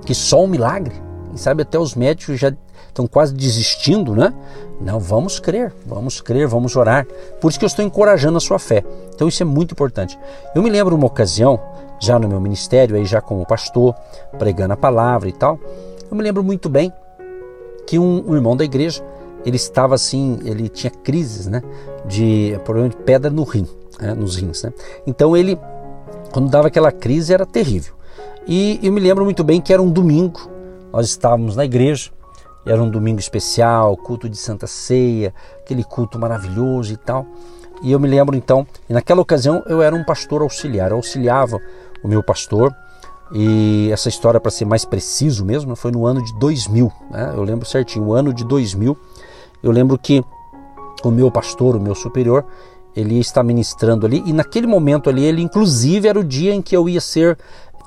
que 0.05 0.15
só 0.15 0.41
um 0.41 0.47
milagre. 0.47 1.02
Quem 1.33 1.37
sabe 1.39 1.63
até 1.63 1.79
os 1.79 1.95
médicos 1.95 2.39
já 2.39 2.53
estão 2.87 3.07
quase 3.07 3.33
desistindo, 3.33 4.15
né? 4.15 4.31
Não, 4.79 4.99
vamos 4.99 5.39
crer, 5.39 5.73
vamos 5.83 6.21
crer, 6.21 6.47
vamos 6.47 6.75
orar. 6.75 7.07
Por 7.41 7.49
isso 7.49 7.57
que 7.57 7.65
eu 7.65 7.67
estou 7.67 7.83
encorajando 7.83 8.37
a 8.37 8.39
sua 8.39 8.59
fé. 8.59 8.83
Então 9.15 9.27
isso 9.27 9.41
é 9.41 9.45
muito 9.45 9.71
importante. 9.71 10.17
Eu 10.53 10.61
me 10.61 10.69
lembro 10.69 10.95
uma 10.95 11.07
ocasião, 11.07 11.59
já 11.99 12.19
no 12.19 12.27
meu 12.27 12.39
ministério, 12.39 12.95
aí 12.95 13.03
já 13.03 13.19
como 13.19 13.47
pastor, 13.47 13.95
pregando 14.37 14.73
a 14.73 14.77
palavra 14.77 15.27
e 15.27 15.31
tal, 15.31 15.59
eu 16.09 16.15
me 16.15 16.21
lembro 16.21 16.43
muito 16.43 16.69
bem 16.69 16.93
que 17.87 17.97
um, 17.97 18.23
um 18.27 18.35
irmão 18.35 18.55
da 18.55 18.63
igreja, 18.63 19.03
ele 19.43 19.55
estava 19.55 19.95
assim, 19.95 20.37
ele 20.45 20.69
tinha 20.69 20.91
crises, 20.91 21.47
né? 21.47 21.63
De 22.05 22.55
problema 22.63 22.89
de 22.89 22.97
pedra 22.97 23.31
no 23.31 23.41
rim, 23.41 23.67
né? 23.99 24.13
nos 24.13 24.35
rins, 24.35 24.61
né? 24.61 24.71
Então 25.07 25.35
ele, 25.35 25.57
quando 26.31 26.47
dava 26.47 26.67
aquela 26.67 26.91
crise, 26.91 27.33
era 27.33 27.43
terrível. 27.43 27.95
E 28.45 28.79
eu 28.83 28.91
me 28.91 28.99
lembro 28.99 29.23
muito 29.23 29.43
bem 29.43 29.59
que 29.59 29.73
era 29.73 29.81
um 29.81 29.89
domingo, 29.89 30.52
nós 30.93 31.07
estávamos 31.07 31.55
na 31.55 31.65
igreja, 31.65 32.11
era 32.65 32.81
um 32.81 32.89
domingo 32.89 33.19
especial, 33.19 33.97
culto 33.97 34.29
de 34.29 34.37
Santa 34.37 34.67
Ceia, 34.67 35.33
aquele 35.59 35.83
culto 35.83 36.19
maravilhoso 36.19 36.93
e 36.93 36.97
tal. 36.97 37.25
E 37.81 37.91
eu 37.91 37.99
me 37.99 38.07
lembro 38.07 38.35
então, 38.35 38.65
naquela 38.87 39.21
ocasião 39.21 39.63
eu 39.67 39.81
era 39.81 39.93
um 39.95 40.03
pastor 40.03 40.41
auxiliar, 40.43 40.91
eu 40.91 40.97
auxiliava 40.97 41.59
o 42.03 42.07
meu 42.07 42.21
pastor. 42.21 42.73
E 43.33 43.89
essa 43.91 44.07
história, 44.07 44.39
para 44.39 44.51
ser 44.51 44.65
mais 44.65 44.85
preciso 44.85 45.43
mesmo, 45.43 45.75
foi 45.75 45.91
no 45.91 46.05
ano 46.05 46.23
de 46.23 46.31
2000. 46.39 46.91
Né? 47.09 47.33
Eu 47.35 47.43
lembro 47.43 47.65
certinho, 47.65 48.05
o 48.05 48.13
ano 48.13 48.31
de 48.31 48.45
2000. 48.45 48.95
Eu 49.63 49.71
lembro 49.71 49.97
que 49.97 50.23
o 51.03 51.09
meu 51.09 51.31
pastor, 51.31 51.75
o 51.75 51.79
meu 51.79 51.95
superior, 51.95 52.45
ele 52.95 53.19
está 53.19 53.41
ministrando 53.41 54.05
ali. 54.05 54.23
E 54.25 54.31
naquele 54.31 54.67
momento 54.67 55.09
ali, 55.09 55.25
ele 55.25 55.41
inclusive 55.41 56.07
era 56.07 56.19
o 56.19 56.23
dia 56.23 56.53
em 56.53 56.61
que 56.61 56.77
eu 56.77 56.87
ia 56.87 57.01
ser 57.01 57.37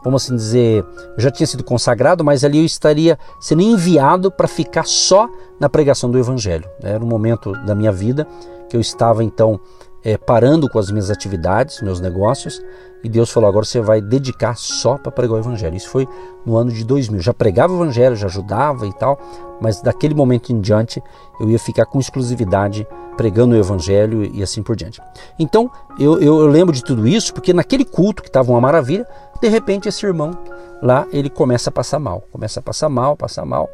vamos 0.02 0.24
assim 0.24 0.36
dizer, 0.36 0.84
eu 1.16 1.20
já 1.20 1.30
tinha 1.30 1.46
sido 1.46 1.64
consagrado, 1.64 2.24
mas 2.24 2.44
ali 2.44 2.58
eu 2.58 2.64
estaria 2.64 3.18
sendo 3.40 3.62
enviado 3.62 4.30
para 4.30 4.48
ficar 4.48 4.86
só 4.86 5.28
na 5.58 5.68
pregação 5.68 6.10
do 6.10 6.18
Evangelho. 6.18 6.68
Era 6.82 7.02
um 7.02 7.08
momento 7.08 7.52
da 7.64 7.74
minha 7.74 7.92
vida 7.92 8.26
que 8.68 8.76
eu 8.76 8.80
estava 8.80 9.22
então 9.22 9.60
é, 10.04 10.16
parando 10.16 10.68
com 10.68 10.78
as 10.78 10.90
minhas 10.90 11.10
atividades, 11.10 11.80
meus 11.82 12.00
negócios, 12.00 12.62
e 13.02 13.08
Deus 13.08 13.30
falou: 13.30 13.48
agora 13.48 13.64
você 13.64 13.80
vai 13.80 14.00
dedicar 14.00 14.56
só 14.56 14.96
para 14.96 15.12
pregar 15.12 15.36
o 15.36 15.38
Evangelho. 15.38 15.76
Isso 15.76 15.88
foi 15.88 16.08
no 16.44 16.56
ano 16.56 16.70
de 16.70 16.84
2000. 16.84 17.20
Já 17.20 17.34
pregava 17.34 17.72
o 17.72 17.76
Evangelho, 17.76 18.16
já 18.16 18.26
ajudava 18.26 18.86
e 18.86 18.92
tal, 18.92 19.18
mas 19.60 19.80
daquele 19.80 20.14
momento 20.14 20.52
em 20.52 20.60
diante 20.60 21.02
eu 21.40 21.50
ia 21.50 21.58
ficar 21.58 21.86
com 21.86 21.98
exclusividade 21.98 22.86
pregando 23.16 23.54
o 23.54 23.58
Evangelho 23.58 24.24
e 24.24 24.42
assim 24.42 24.62
por 24.62 24.76
diante. 24.76 25.00
Então 25.38 25.70
eu, 25.98 26.20
eu, 26.20 26.40
eu 26.40 26.46
lembro 26.46 26.74
de 26.74 26.84
tudo 26.84 27.06
isso 27.06 27.32
porque 27.32 27.52
naquele 27.52 27.84
culto 27.84 28.22
que 28.22 28.28
estava 28.28 28.50
uma 28.50 28.60
maravilha, 28.60 29.06
de 29.40 29.48
repente 29.48 29.88
esse 29.88 30.04
irmão 30.04 30.36
lá 30.82 31.06
ele 31.12 31.30
começa 31.30 31.70
a 31.70 31.72
passar 31.72 31.98
mal, 31.98 32.24
começa 32.30 32.60
a 32.60 32.62
passar 32.62 32.88
mal, 32.88 33.16
passar 33.16 33.44
mal. 33.44 33.68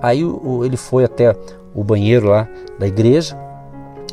Aí 0.00 0.24
o, 0.24 0.64
ele 0.64 0.76
foi 0.76 1.04
até 1.04 1.34
o 1.74 1.82
banheiro 1.84 2.28
lá 2.28 2.48
da 2.78 2.86
igreja 2.86 3.36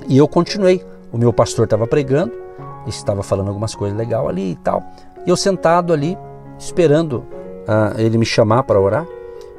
e 0.08 0.18
eu 0.18 0.28
continuei. 0.28 0.84
O 1.12 1.18
meu 1.18 1.32
pastor 1.32 1.66
estava 1.66 1.86
pregando, 1.86 2.34
estava 2.88 3.22
falando 3.22 3.50
algumas 3.50 3.76
coisas 3.76 3.98
legais 3.98 4.28
ali 4.28 4.52
e 4.52 4.56
tal. 4.56 4.84
E 5.26 5.30
eu 5.30 5.38
sentado 5.38 5.94
ali, 5.94 6.18
esperando 6.58 7.18
uh, 7.68 8.00
ele 8.00 8.18
me 8.18 8.26
chamar 8.26 8.64
para 8.64 8.80
orar. 8.80 9.06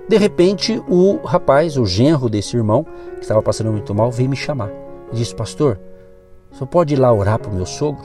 De 0.09 0.19
repente, 0.19 0.83
o 0.89 1.17
rapaz, 1.25 1.79
o 1.79 1.87
genro 1.87 2.29
desse 2.29 2.57
irmão, 2.57 2.85
que 3.15 3.23
estava 3.23 3.41
passando 3.41 3.73
muito 3.73 3.95
mal, 3.95 4.11
veio 4.11 4.29
me 4.29 4.37
chamar. 4.37 4.71
Disse: 5.13 5.35
Pastor, 5.35 5.79
você 6.51 6.67
pode 6.67 6.95
ir 6.95 6.99
lá 6.99 7.13
orar 7.13 7.39
para 7.39 7.51
o 7.51 7.55
meu 7.55 7.65
sogro? 7.65 8.05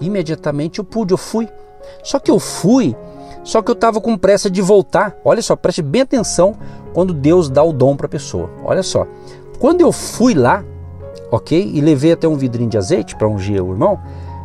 Imediatamente 0.00 0.78
eu 0.78 0.84
pude, 0.84 1.12
eu 1.12 1.18
fui. 1.18 1.48
Só 2.02 2.18
que 2.18 2.30
eu 2.30 2.38
fui, 2.38 2.96
só 3.44 3.62
que 3.62 3.70
eu 3.70 3.74
estava 3.74 4.00
com 4.00 4.16
pressa 4.16 4.50
de 4.50 4.60
voltar. 4.60 5.16
Olha 5.24 5.42
só, 5.42 5.56
preste 5.56 5.82
bem 5.82 6.02
atenção 6.02 6.54
quando 6.92 7.14
Deus 7.14 7.48
dá 7.48 7.62
o 7.62 7.72
dom 7.72 7.96
para 7.96 8.06
a 8.06 8.10
pessoa. 8.10 8.50
Olha 8.64 8.82
só, 8.82 9.06
quando 9.58 9.80
eu 9.80 9.92
fui 9.92 10.34
lá, 10.34 10.64
ok? 11.30 11.70
E 11.74 11.80
levei 11.80 12.12
até 12.12 12.28
um 12.28 12.36
vidrinho 12.36 12.70
de 12.70 12.78
azeite 12.78 13.16
para 13.16 13.28
ungir 13.28 13.62
o 13.62 13.72
irmão. 13.72 13.98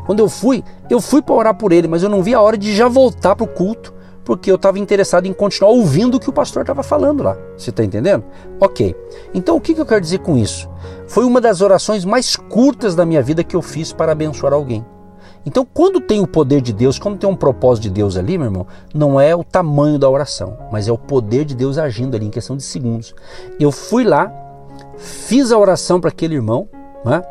Quando 0.06 0.20
eu 0.20 0.30
fui, 0.30 0.64
eu 0.90 1.00
fui 1.00 1.22
para 1.22 1.36
orar 1.36 1.56
por 1.56 1.72
ele, 1.72 1.88
mas 1.88 2.04
eu 2.04 2.10
não 2.10 2.22
vi 2.22 2.34
a 2.34 2.42
hora 2.42 2.58
de 2.58 2.76
já 2.76 2.88
voltar 2.88 3.36
para 3.36 3.46
o 3.46 3.48
culto, 3.48 3.94
porque 4.24 4.52
eu 4.52 4.56
estava 4.56 4.80
interessado 4.80 5.26
em 5.26 5.34
continuar 5.34 5.72
ouvindo 5.72 6.16
o 6.16 6.20
que 6.20 6.30
o 6.30 6.34
pastor 6.34 6.62
estava 6.62 6.84
falando 6.84 7.24
lá. 7.24 7.38
Você 7.58 7.70
está 7.70 7.84
entendendo? 7.84 8.24
Ok. 8.60 8.96
Então 9.34 9.56
o 9.56 9.62
que, 9.62 9.74
que 9.74 9.82
eu 9.82 9.86
quero 9.86 10.02
dizer 10.02 10.20
com 10.20 10.38
isso? 10.38 10.70
Foi 11.08 11.26
uma 11.26 11.40
das 11.40 11.62
orações 11.62 12.06
mais 12.06 12.36
curtas 12.36 12.96
da 12.96 13.06
minha 13.06 13.22
vida 13.22 13.44
que 13.44 13.56
eu 13.56 13.62
fiz 13.62 13.94
para 13.94 14.12
abençoar 14.12 14.54
alguém. 14.54 14.86
Então, 15.46 15.66
quando 15.66 16.00
tem 16.00 16.22
o 16.22 16.28
poder 16.28 16.62
de 16.62 16.72
Deus, 16.72 16.98
quando 16.98 17.18
tem 17.18 17.30
um 17.30 17.36
propósito 17.36 17.84
de 17.84 17.90
Deus 17.90 18.16
ali, 18.16 18.38
meu 18.38 18.48
irmão, 18.48 18.68
não 18.94 19.20
é 19.20 19.36
o 19.36 19.44
tamanho 19.44 20.00
da 20.00 20.10
oração, 20.10 20.58
mas 20.72 20.88
é 20.88 20.92
o 20.92 20.98
poder 20.98 21.44
de 21.44 21.56
Deus 21.56 21.78
agindo 21.78 22.16
ali 22.16 22.26
em 22.26 22.30
questão 22.30 22.56
de 22.56 22.64
segundos. 22.64 23.14
Eu 23.60 23.72
fui 23.72 24.04
lá, 24.04 24.32
fiz 24.98 25.52
a 25.52 25.58
oração 25.58 26.00
para 26.00 26.10
aquele 26.10 26.36
irmão, 26.36 26.68
né? 27.04 27.22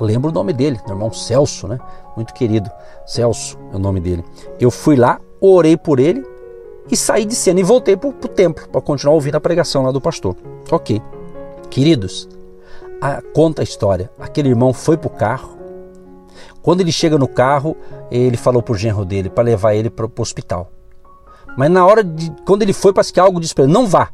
lembro 0.00 0.30
o 0.30 0.32
nome 0.32 0.52
dele, 0.52 0.80
meu 0.86 0.96
irmão 0.96 1.12
Celso, 1.12 1.68
né? 1.68 1.78
muito 2.16 2.32
querido, 2.34 2.70
Celso 3.06 3.58
é 3.72 3.76
o 3.76 3.78
nome 3.78 4.00
dele. 4.00 4.24
Eu 4.58 4.70
fui 4.70 4.96
lá, 4.96 5.20
orei 5.40 5.76
por 5.76 6.00
ele 6.00 6.24
e 6.90 6.96
saí 6.96 7.24
de 7.24 7.34
cena 7.34 7.60
e 7.60 7.62
voltei 7.62 7.96
para 7.96 8.08
o 8.08 8.12
templo 8.12 8.68
para 8.68 8.80
continuar 8.80 9.14
ouvindo 9.14 9.36
a 9.36 9.40
pregação 9.40 9.82
lá 9.82 9.92
do 9.92 10.00
pastor. 10.00 10.36
Ok, 10.70 11.00
queridos, 11.70 12.28
a, 13.00 13.20
conta 13.34 13.62
a 13.62 13.64
história. 13.64 14.10
Aquele 14.18 14.48
irmão 14.48 14.72
foi 14.72 14.96
para 14.96 15.08
o 15.08 15.10
carro, 15.10 15.56
quando 16.62 16.80
ele 16.80 16.92
chega 16.92 17.18
no 17.18 17.28
carro, 17.28 17.76
ele 18.10 18.36
falou 18.36 18.62
pro 18.62 18.74
genro 18.74 19.04
dele 19.04 19.28
para 19.28 19.44
levar 19.44 19.74
ele 19.74 19.90
para 19.90 20.06
o 20.06 20.12
hospital. 20.18 20.70
Mas 21.56 21.70
na 21.70 21.84
hora 21.84 22.02
de 22.02 22.32
quando 22.46 22.62
ele 22.62 22.72
foi, 22.72 22.92
parece 22.92 23.12
que 23.12 23.20
algo 23.20 23.40
disse 23.40 23.54
para 23.54 23.64
ele: 23.64 23.72
não 23.72 23.86
vá. 23.86 24.08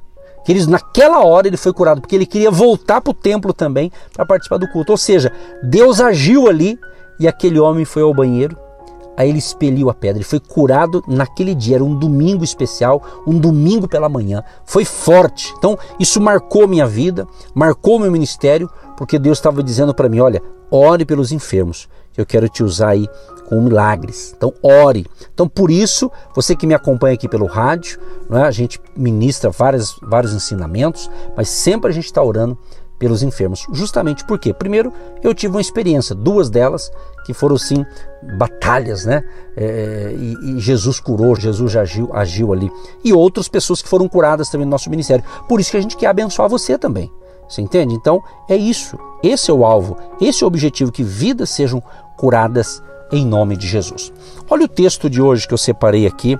Que 0.45 0.52
eles, 0.52 0.67
naquela 0.67 1.25
hora 1.25 1.47
ele 1.47 1.57
foi 1.57 1.73
curado, 1.73 2.00
porque 2.00 2.17
ele 2.17 2.25
queria 2.25 2.50
voltar 2.50 3.00
para 3.00 3.11
o 3.11 3.14
templo 3.14 3.52
também 3.52 3.93
para 4.14 4.25
participar 4.25 4.57
do 4.57 4.69
culto. 4.69 4.93
Ou 4.93 4.99
seja, 4.99 5.31
Deus 5.62 6.00
agiu 6.00 6.49
ali 6.49 6.78
e 7.21 7.28
aquele 7.28 7.61
homem 7.61 7.85
foi 7.85 8.02
ao 8.02 8.14
banheiro. 8.14 8.57
Aí 9.17 9.28
ele 9.28 9.38
expeliu 9.38 9.90
a 9.90 9.95
pedra, 9.95 10.19
ele 10.19 10.25
foi 10.25 10.38
curado 10.38 11.02
naquele 11.09 11.52
dia, 11.52 11.75
era 11.75 11.85
um 11.85 11.99
domingo 11.99 12.45
especial, 12.45 13.02
um 13.26 13.37
domingo 13.37 13.88
pela 13.88 14.09
manhã, 14.09 14.45
foi 14.64 14.85
forte. 14.85 15.52
Então 15.59 15.76
isso 15.99 16.21
marcou 16.21 16.69
minha 16.69 16.87
vida, 16.87 17.26
marcou 17.52 17.99
meu 17.99 18.12
ministério, 18.12 18.71
porque 18.97 19.19
Deus 19.19 19.38
estava 19.38 19.61
dizendo 19.61 19.93
para 19.93 20.09
mim: 20.09 20.21
olha, 20.21 20.40
ore 20.71 21.05
pelos 21.05 21.33
enfermos, 21.33 21.88
eu 22.18 22.26
quero 22.26 22.48
te 22.48 22.62
usar 22.64 22.88
aí 22.88 23.08
com 23.46 23.62
milagres. 23.62 24.34
Então, 24.37 24.52
ore. 24.62 25.06
Então, 25.32 25.48
por 25.48 25.70
isso, 25.70 26.10
você 26.34 26.54
que 26.54 26.66
me 26.66 26.75
acompanha 26.75 27.14
aqui 27.14 27.28
pelo 27.28 27.46
rádio, 27.46 27.98
é? 28.30 28.42
a 28.42 28.50
gente 28.50 28.78
ministra 28.94 29.48
várias, 29.50 29.96
vários 30.02 30.34
ensinamentos, 30.34 31.10
mas 31.34 31.48
sempre 31.48 31.90
a 31.90 31.94
gente 31.94 32.04
está 32.04 32.22
orando 32.22 32.58
pelos 32.98 33.22
enfermos. 33.22 33.64
Justamente 33.72 34.25
porque, 34.25 34.52
primeiro, 34.52 34.92
eu 35.22 35.32
tive 35.32 35.54
uma 35.54 35.60
experiência, 35.60 36.14
duas 36.14 36.50
delas 36.50 36.90
que 37.25 37.32
foram 37.32 37.56
sim 37.56 37.87
batalhas, 38.37 39.04
né? 39.04 39.22
É, 39.56 40.14
e, 40.18 40.56
e, 40.56 40.60
Jesus 40.60 40.98
curou, 40.98 41.37
Jesus 41.37 41.76
agiu, 41.76 42.10
agiu 42.12 42.52
ali. 42.52 42.70
E 43.04 43.12
outras 43.12 43.48
pessoas 43.48 43.80
que 43.80 43.88
foram 43.88 44.08
curadas 44.08 44.50
também 44.50 44.64
no 44.64 44.70
nosso 44.70 44.90
ministério. 44.90 45.25
Por 45.48 45.60
isso 45.60 45.70
que 45.70 45.76
a 45.76 45.80
gente 45.80 45.96
quer 45.96 46.08
abençoar 46.08 46.48
você 46.48 46.76
também. 46.76 47.10
Você 47.48 47.62
entende? 47.62 47.94
Então 47.94 48.22
é 48.48 48.56
isso. 48.56 48.98
Esse 49.22 49.50
é 49.50 49.54
o 49.54 49.64
alvo, 49.64 49.96
esse 50.20 50.42
é 50.42 50.46
o 50.46 50.48
objetivo: 50.48 50.92
que 50.92 51.02
vidas 51.02 51.50
sejam 51.50 51.82
curadas 52.18 52.82
em 53.10 53.25
nome 53.25 53.56
de 53.56 53.66
Jesus. 53.66 54.12
Olha 54.50 54.64
o 54.64 54.68
texto 54.68 55.08
de 55.08 55.22
hoje 55.22 55.48
que 55.48 55.54
eu 55.54 55.58
separei 55.58 56.06
aqui, 56.06 56.38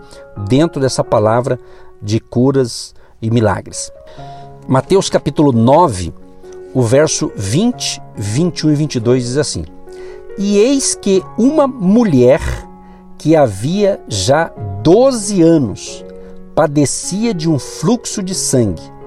dentro 0.49 0.81
dessa 0.81 1.03
palavra 1.03 1.59
de 2.03 2.21
curas 2.21 2.95
e 3.23 3.31
milagres. 3.31 3.91
Mateus 4.67 5.09
capítulo 5.09 5.53
9, 5.53 6.13
o 6.75 6.83
verso 6.83 7.33
20, 7.35 8.03
21 8.17 8.73
e 8.73 8.75
22 8.75 9.25
diz 9.25 9.37
assim: 9.39 9.65
E 10.37 10.59
eis 10.59 10.95
que 10.95 11.23
uma 11.39 11.67
mulher 11.67 12.43
que 13.17 13.35
havia 13.35 13.99
já 14.09 14.53
12 14.83 15.41
anos 15.41 16.05
padecia 16.55 17.33
de 17.33 17.49
um 17.49 17.59
fluxo 17.59 18.23
de 18.23 18.35
sangue 18.35 18.99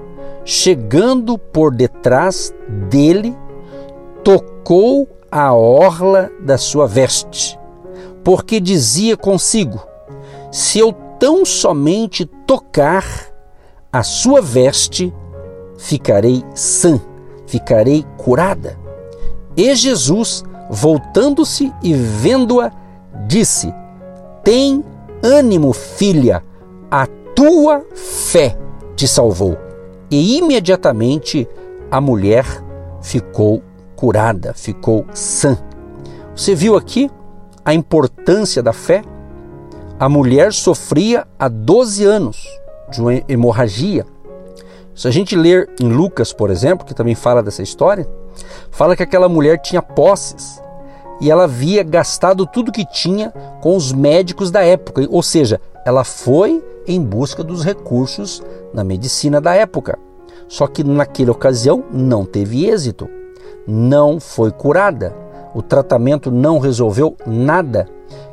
chegando 0.44 1.38
por 1.38 1.74
detrás 1.74 2.52
dele, 2.88 3.36
tocou 4.24 5.08
a 5.32 5.54
orla 5.54 6.30
da 6.40 6.58
sua 6.58 6.86
veste, 6.86 7.58
porque 8.22 8.60
dizia 8.60 9.16
consigo: 9.16 9.82
Se 10.52 10.78
eu 10.78 10.92
tão 11.18 11.46
somente 11.46 12.26
tocar 12.46 13.06
a 13.90 14.02
sua 14.02 14.42
veste, 14.42 15.12
ficarei 15.78 16.44
sã, 16.54 17.00
ficarei 17.46 18.04
curada. 18.18 18.78
E 19.56 19.74
Jesus, 19.74 20.44
voltando-se 20.68 21.72
e 21.82 21.94
vendo-a, 21.94 22.70
disse: 23.26 23.72
Tem 24.44 24.84
ânimo, 25.22 25.72
filha, 25.72 26.44
a 26.90 27.06
tua 27.34 27.82
fé 27.94 28.58
te 28.94 29.08
salvou 29.08 29.56
e 30.10 30.36
imediatamente 30.36 31.48
a 31.90 32.00
mulher 32.02 32.44
ficou 33.00 33.62
curada, 34.02 34.52
ficou 34.52 35.06
sã. 35.14 35.56
Você 36.34 36.56
viu 36.56 36.74
aqui 36.74 37.08
a 37.64 37.72
importância 37.72 38.60
da 38.60 38.72
fé? 38.72 39.04
A 39.96 40.08
mulher 40.08 40.52
sofria 40.52 41.24
há 41.38 41.46
12 41.46 42.04
anos 42.04 42.44
de 42.90 43.00
uma 43.00 43.14
hemorragia. 43.28 44.04
Se 44.92 45.06
a 45.06 45.10
gente 45.12 45.36
ler 45.36 45.70
em 45.80 45.88
Lucas, 45.88 46.32
por 46.32 46.50
exemplo, 46.50 46.84
que 46.84 46.94
também 46.94 47.14
fala 47.14 47.44
dessa 47.44 47.62
história, 47.62 48.04
fala 48.72 48.96
que 48.96 49.04
aquela 49.04 49.28
mulher 49.28 49.58
tinha 49.58 49.80
posses 49.80 50.60
e 51.20 51.30
ela 51.30 51.44
havia 51.44 51.84
gastado 51.84 52.44
tudo 52.44 52.72
que 52.72 52.84
tinha 52.84 53.30
com 53.60 53.76
os 53.76 53.92
médicos 53.92 54.50
da 54.50 54.64
época, 54.64 55.06
ou 55.10 55.22
seja, 55.22 55.60
ela 55.86 56.02
foi 56.02 56.60
em 56.88 57.00
busca 57.00 57.44
dos 57.44 57.64
recursos 57.64 58.42
na 58.74 58.82
medicina 58.82 59.40
da 59.40 59.54
época. 59.54 59.96
Só 60.48 60.66
que 60.66 60.82
naquela 60.82 61.30
ocasião 61.30 61.84
não 61.92 62.24
teve 62.24 62.66
êxito, 62.66 63.08
não 63.66 64.20
foi 64.20 64.50
curada, 64.50 65.14
o 65.54 65.62
tratamento 65.62 66.30
não 66.30 66.58
resolveu 66.58 67.16
nada. 67.26 67.88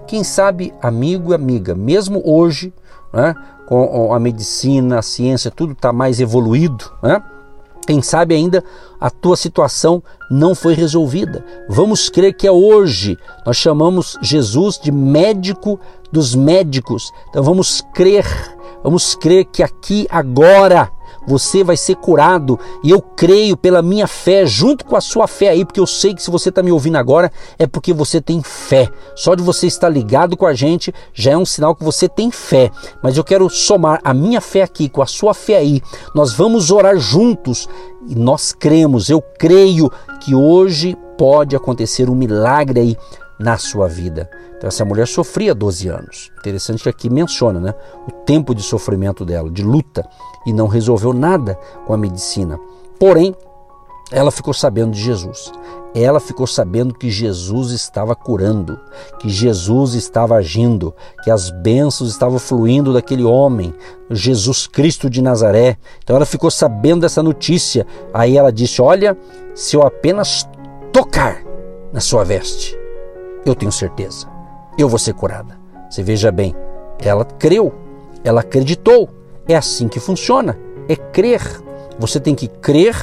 Quem 0.07 0.23
sabe, 0.23 0.73
amigo 0.81 1.31
e 1.31 1.35
amiga, 1.35 1.75
mesmo 1.75 2.21
hoje, 2.25 2.73
né, 3.13 3.35
com 3.67 4.13
a 4.13 4.19
medicina, 4.19 4.99
a 4.99 5.01
ciência, 5.03 5.51
tudo 5.51 5.73
está 5.73 5.93
mais 5.93 6.19
evoluído, 6.19 6.91
né? 7.03 7.21
Quem 7.85 8.03
sabe 8.03 8.35
ainda 8.35 8.63
a 8.99 9.09
tua 9.09 9.35
situação 9.35 10.03
não 10.29 10.53
foi 10.53 10.75
resolvida. 10.75 11.43
Vamos 11.67 12.07
crer 12.07 12.35
que 12.35 12.45
é 12.45 12.51
hoje. 12.51 13.17
Nós 13.43 13.57
chamamos 13.57 14.15
Jesus 14.21 14.77
de 14.77 14.91
médico 14.91 15.79
dos 16.11 16.35
médicos. 16.35 17.11
Então 17.29 17.41
vamos 17.41 17.83
crer, 17.93 18.27
vamos 18.83 19.15
crer 19.15 19.45
que 19.45 19.63
aqui 19.63 20.07
agora 20.11 20.91
você 21.29 21.63
vai 21.63 21.77
ser 21.77 21.95
curado. 21.95 22.59
E 22.83 22.89
eu 22.89 22.99
creio 22.99 23.55
pela 23.55 23.83
minha 23.83 24.07
fé, 24.07 24.47
junto 24.47 24.83
com 24.83 24.95
a 24.95 25.01
sua 25.01 25.27
fé 25.27 25.49
aí, 25.49 25.63
porque 25.63 25.79
eu 25.79 25.85
sei 25.85 26.15
que 26.15 26.23
se 26.23 26.31
você 26.31 26.49
está 26.49 26.63
me 26.63 26.71
ouvindo 26.71 26.97
agora, 26.97 27.31
é 27.59 27.67
porque 27.67 27.93
você 27.93 28.19
tem 28.19 28.41
fé. 28.41 28.89
Só 29.15 29.35
de 29.35 29.43
você 29.43 29.67
estar 29.67 29.89
ligado 29.89 30.35
com 30.35 30.47
a 30.47 30.55
gente 30.55 30.91
já 31.13 31.31
é 31.31 31.37
um 31.37 31.45
sinal 31.45 31.75
que 31.75 31.83
você 31.83 32.09
tem 32.09 32.31
fé. 32.31 32.71
Mas 33.03 33.15
eu 33.15 33.23
quero 33.23 33.47
somar 33.47 34.01
a 34.03 34.11
minha 34.11 34.41
fé 34.41 34.63
aqui 34.63 34.89
com 34.89 35.03
a 35.03 35.05
sua 35.05 35.35
fé 35.35 35.57
aí. 35.57 35.81
Nós 36.15 36.33
vamos 36.33 36.71
orar 36.71 36.97
juntos 36.97 37.69
e 38.07 38.15
nós 38.15 38.51
cremos, 38.51 39.09
eu 39.09 39.21
creio 39.21 39.91
que 40.21 40.33
hoje 40.33 40.97
pode 41.17 41.55
acontecer 41.55 42.09
um 42.09 42.15
milagre 42.15 42.79
aí 42.79 42.97
na 43.39 43.57
sua 43.57 43.87
vida. 43.87 44.29
Então 44.57 44.67
essa 44.67 44.83
mulher 44.83 45.07
sofria 45.07 45.55
12 45.55 45.87
anos. 45.87 46.31
Interessante 46.39 46.83
que 46.83 46.89
aqui 46.89 47.09
menciona, 47.09 47.59
né, 47.59 47.73
o 48.07 48.11
tempo 48.11 48.53
de 48.53 48.61
sofrimento 48.61 49.23
dela, 49.23 49.49
de 49.49 49.63
luta, 49.63 50.07
e 50.45 50.51
não 50.51 50.67
resolveu 50.67 51.13
nada 51.13 51.57
com 51.87 51.93
a 51.93 51.97
medicina. 51.97 52.59
Porém, 52.99 53.33
ela 54.11 54.31
ficou 54.31 54.53
sabendo 54.53 54.91
de 54.91 55.01
Jesus. 55.01 55.51
Ela 55.93 56.19
ficou 56.19 56.45
sabendo 56.45 56.93
que 56.93 57.09
Jesus 57.09 57.71
estava 57.71 58.15
curando, 58.15 58.79
que 59.19 59.29
Jesus 59.29 59.93
estava 59.93 60.35
agindo, 60.35 60.93
que 61.23 61.31
as 61.31 61.49
bênçãos 61.49 62.11
estavam 62.11 62.37
fluindo 62.37 62.93
daquele 62.93 63.23
homem, 63.23 63.73
Jesus 64.09 64.67
Cristo 64.67 65.09
de 65.09 65.21
Nazaré. 65.21 65.77
Então 66.03 66.15
ela 66.15 66.25
ficou 66.25 66.51
sabendo 66.51 67.01
dessa 67.01 67.23
notícia. 67.23 67.87
Aí 68.13 68.37
ela 68.37 68.51
disse: 68.51 68.81
Olha, 68.81 69.17
se 69.55 69.75
eu 69.75 69.81
apenas 69.81 70.47
tocar 70.91 71.43
na 71.91 71.99
sua 71.99 72.23
veste, 72.23 72.78
eu 73.49 73.55
tenho 73.55 73.71
certeza, 73.71 74.27
eu 74.77 74.87
vou 74.87 74.99
ser 74.99 75.13
curada. 75.13 75.57
Você 75.89 76.03
veja 76.03 76.31
bem, 76.31 76.55
ela 76.99 77.25
creu, 77.25 77.73
ela 78.23 78.41
acreditou. 78.41 79.09
É 79.47 79.55
assim 79.55 79.87
que 79.87 79.99
funciona, 79.99 80.57
é 80.87 80.95
crer. 80.95 81.41
Você 81.97 82.19
tem 82.19 82.35
que 82.35 82.47
crer, 82.47 82.95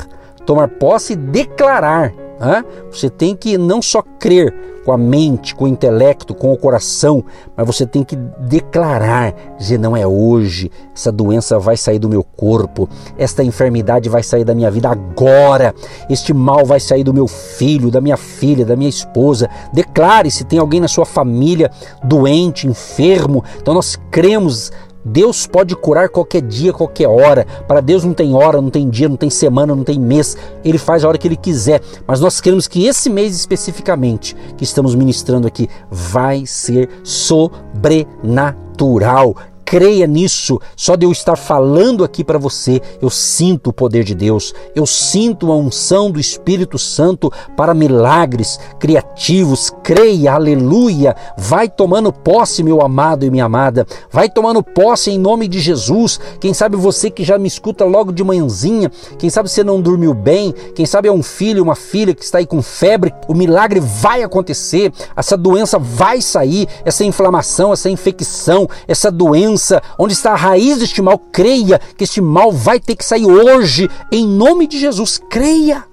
tomar 0.45 0.69
posse 0.69 1.15
e 1.15 1.17
declarar. 1.17 2.13
Né? 2.39 2.65
Você 2.91 3.09
tem 3.09 3.35
que 3.35 3.57
não 3.57 3.81
só 3.81 4.03
crer 4.19 4.55
com 4.85 4.93
a 4.93 4.97
mente, 4.97 5.53
com 5.53 5.65
o 5.65 5.69
intelecto, 5.69 6.33
com 6.33 6.53
o 6.53 6.57
coração, 6.57 7.25
mas 7.57 7.67
você 7.67 7.85
tem 7.85 8.05
que 8.05 8.15
declarar, 8.15 9.35
dizer 9.59 9.81
não 9.81 9.97
é 9.97 10.07
hoje, 10.07 10.71
essa 10.95 11.11
doença 11.11 11.59
vai 11.59 11.77
sair 11.77 11.99
do 11.99 12.09
meu 12.09 12.23
corpo, 12.23 12.89
esta 13.19 13.43
enfermidade 13.43 14.09
vai 14.09 14.23
sair 14.23 14.45
da 14.45 14.55
minha 14.55 14.71
vida 14.71 14.89
agora, 14.89 15.75
este 16.09 16.33
mal 16.33 16.65
vai 16.65 16.79
sair 16.79 17.03
do 17.03 17.13
meu 17.13 17.27
filho, 17.27 17.91
da 17.91 18.01
minha 18.01 18.17
filha, 18.17 18.65
da 18.65 18.77
minha 18.77 18.89
esposa. 18.89 19.51
Declare 19.73 20.31
se 20.31 20.45
tem 20.45 20.61
alguém 20.61 20.79
na 20.79 20.87
sua 20.87 21.05
família 21.05 21.69
doente, 22.05 22.69
enfermo. 22.69 23.43
Então 23.61 23.75
nós 23.75 23.99
cremos 24.09 24.71
Deus 25.09 25.47
pode 25.47 25.77
curar 25.77 26.09
qualquer 26.09 26.43
dia, 26.43 26.73
qualquer 26.73 27.07
hora. 27.07 27.47
Para 27.69 27.81
Deus 27.81 28.03
não 28.03 28.13
tem 28.13 28.35
hora, 28.35 28.61
não 28.61 28.71
tem 28.71 28.91
dia, 28.91 29.09
não 29.09 29.17
tem 29.17 29.31
semana, 29.31 29.73
não 29.73 29.85
tem 29.85 30.01
mês. 30.01 30.37
Ele 30.65 30.79
faz 30.79 31.05
a 31.05 31.09
hora 31.09 31.17
que 31.17 31.29
ele 31.29 31.37
quiser. 31.37 31.81
Mas 32.07 32.21
nós 32.21 32.41
queremos 32.41 32.67
que 32.67 32.87
esse 32.87 33.09
mês 33.09 33.37
especificamente 33.37 34.35
que 34.57 34.65
estamos 34.65 34.97
ministrando 34.97 35.47
aqui 35.47 35.69
vai 35.89 36.45
ser 36.45 36.89
sobrenatural 37.05 39.37
creia 39.67 40.07
nisso. 40.07 40.61
Só 40.77 40.95
de 40.95 41.05
eu 41.05 41.11
estar 41.11 41.37
falando 41.37 42.05
aqui 42.05 42.23
para 42.23 42.39
você, 42.39 42.81
eu 43.03 43.11
sinto 43.11 43.71
o 43.71 43.73
poder 43.73 44.05
de 44.05 44.15
Deus, 44.15 44.55
eu 44.75 44.87
sinto 44.87 45.51
a 45.51 45.57
unção 45.57 46.11
do 46.11 46.21
Espírito 46.21 46.79
Santo 46.79 47.31
para 47.57 47.75
milagres 47.75 48.61
criativos. 48.79 49.73
Creia, 49.83 50.35
aleluia. 50.35 51.17
Vai 51.37 51.69
tomando 51.69 52.13
posse, 52.13 52.63
meu 52.63 52.81
amado 52.81 53.27
e 53.27 53.31
minha 53.31 53.47
amada. 53.47 53.85
Vai 54.11 54.31
tomando 54.31 54.63
posse 54.63 55.11
em 55.11 55.19
nome 55.19 55.49
de 55.49 55.59
Jesus. 55.59 56.21
Quem 56.41 56.55
sabe 56.55 56.77
você 56.77 57.11
que 57.11 57.25
já 57.25 57.37
me 57.37 57.49
escuta 57.49 57.85
logo 57.85 58.13
de 58.13 58.23
manhãzinha, 58.23 58.91
quem 59.19 59.29
sabe 59.29 59.49
você 59.49 59.65
não 59.65 59.81
dormiu 59.81 60.15
bem, 60.15 60.55
quem 60.75 60.87
sabe 60.87 61.09
é 61.09 61.13
um 61.13 61.23
filho, 61.23 61.63
uma 61.63 61.75
filha 61.75 62.15
que 62.15 62.23
está 62.23 62.39
aí 62.39 62.47
com 62.47 62.63
febre, 62.63 63.13
o 63.27 63.35
milagre 63.35 63.81
vai 63.81 64.23
acontecer, 64.23 64.93
essa 65.17 65.37
doença 65.37 65.79
vai 65.79 66.23
sair, 66.23 66.69
essa 66.85 67.05
inflamação, 67.05 67.73
essa 67.73 67.91
infecção, 67.91 68.69
essa 68.87 69.11
doença 69.11 69.56
onde 69.99 70.13
está 70.13 70.33
a 70.33 70.37
raiz 70.37 70.79
deste 70.79 71.01
mal, 71.03 71.19
creia 71.19 71.79
que 71.79 72.05
este 72.05 72.21
mal 72.21 72.53
vai 72.53 72.81
ter 72.81 72.97
que 72.97 73.05
sair 73.05 73.27
hoje, 73.27 73.89
em 74.11 74.27
nome 74.27 74.67
de 74.67 74.79
Jesus. 74.79 75.21
Creia. 75.31 75.85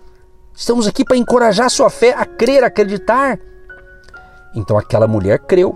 Estamos 0.55 0.87
aqui 0.87 1.03
para 1.03 1.17
encorajar 1.17 1.69
sua 1.69 1.89
fé 1.89 2.13
a 2.13 2.25
crer, 2.25 2.63
a 2.63 2.67
acreditar. 2.67 3.39
Então 4.55 4.77
aquela 4.77 5.07
mulher 5.07 5.39
creu. 5.39 5.75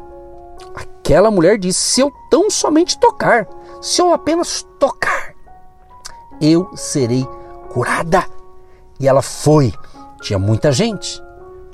Aquela 0.75 1.31
mulher 1.31 1.57
disse: 1.57 1.79
se 1.79 2.01
eu 2.01 2.11
tão 2.29 2.49
somente 2.49 2.99
tocar, 2.99 3.47
se 3.81 4.01
eu 4.01 4.13
apenas 4.13 4.65
tocar, 4.79 5.33
eu 6.39 6.69
serei 6.75 7.27
curada. 7.69 8.25
E 8.99 9.07
ela 9.07 9.21
foi. 9.21 9.73
Tinha 10.21 10.39
muita 10.39 10.71
gente. 10.71 11.21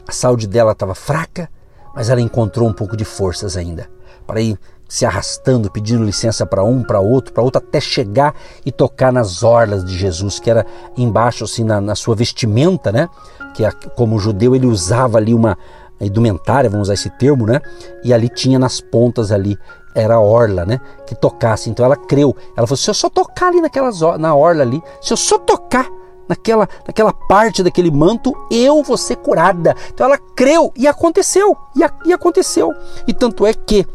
A 0.08 0.12
saúde 0.12 0.48
dela 0.48 0.74
estava 0.74 0.94
fraca, 0.94 1.50
mas 1.96 2.10
ela 2.10 2.22
encontrou 2.22 2.68
um 2.68 2.74
pouco 2.74 2.98
de 2.98 3.06
forças 3.06 3.56
ainda 3.56 3.90
para 4.26 4.42
ir 4.42 4.58
se 4.94 5.08
arrastando, 5.08 5.72
pedindo 5.72 6.04
licença 6.04 6.46
para 6.46 6.64
um, 6.64 6.84
para 6.84 7.00
outro, 7.00 7.34
para 7.34 7.42
outro, 7.42 7.58
até 7.58 7.82
chegar 7.82 8.36
e 8.64 8.72
tocar 8.72 9.12
nas 9.12 9.42
orlas 9.42 9.84
de 9.84 9.98
Jesus, 9.98 10.40
que 10.40 10.52
era 10.52 10.68
embaixo, 10.96 11.46
assim, 11.46 11.64
na, 11.64 11.82
na 11.82 11.96
sua 11.96 12.16
vestimenta, 12.16 12.92
né? 12.92 13.10
Que 13.56 13.64
como 13.96 14.20
judeu 14.20 14.56
ele 14.56 14.68
usava 14.68 15.18
ali 15.18 15.34
uma 15.34 15.58
indumentária, 16.00 16.70
vamos 16.70 16.90
usar 16.90 16.94
esse 16.94 17.10
termo, 17.10 17.48
né? 17.48 17.60
E 18.04 18.14
ali 18.14 18.30
tinha 18.30 18.60
nas 18.60 18.82
pontas 18.82 19.32
ali 19.32 19.58
era 19.96 20.14
a 20.14 20.22
orla, 20.22 20.64
né? 20.64 20.80
Que 21.08 21.16
tocasse. 21.16 21.72
Então 21.72 21.84
ela 21.84 21.96
creu. 21.96 22.36
Ela 22.56 22.68
falou: 22.68 22.78
se 22.78 22.88
eu 22.88 22.94
só 22.94 23.10
tocar 23.10 23.48
ali 23.48 23.62
naquelas 23.62 24.00
na 24.20 24.36
orla 24.36 24.62
ali, 24.62 24.80
se 25.02 25.12
eu 25.12 25.18
só 25.18 25.40
tocar 25.40 25.90
naquela, 26.30 26.70
naquela 26.86 27.12
parte 27.12 27.64
daquele 27.64 27.90
manto, 27.90 28.32
eu 28.52 28.84
vou 28.84 28.96
ser 28.96 29.16
curada. 29.16 29.76
Então 29.92 30.06
ela 30.06 30.20
creu 30.36 30.72
e 30.76 30.88
aconteceu. 30.88 31.58
E, 31.76 31.82
e 32.08 32.14
aconteceu. 32.14 32.72
E 33.08 33.14
tanto 33.14 33.44
é 33.44 33.56
que 33.56 33.88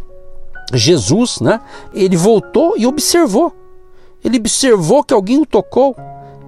Jesus, 0.72 1.40
né? 1.40 1.60
Ele 1.92 2.16
voltou 2.16 2.74
e 2.76 2.86
observou. 2.86 3.52
Ele 4.24 4.38
observou 4.38 5.02
que 5.04 5.14
alguém 5.14 5.40
o 5.40 5.46
tocou. 5.46 5.96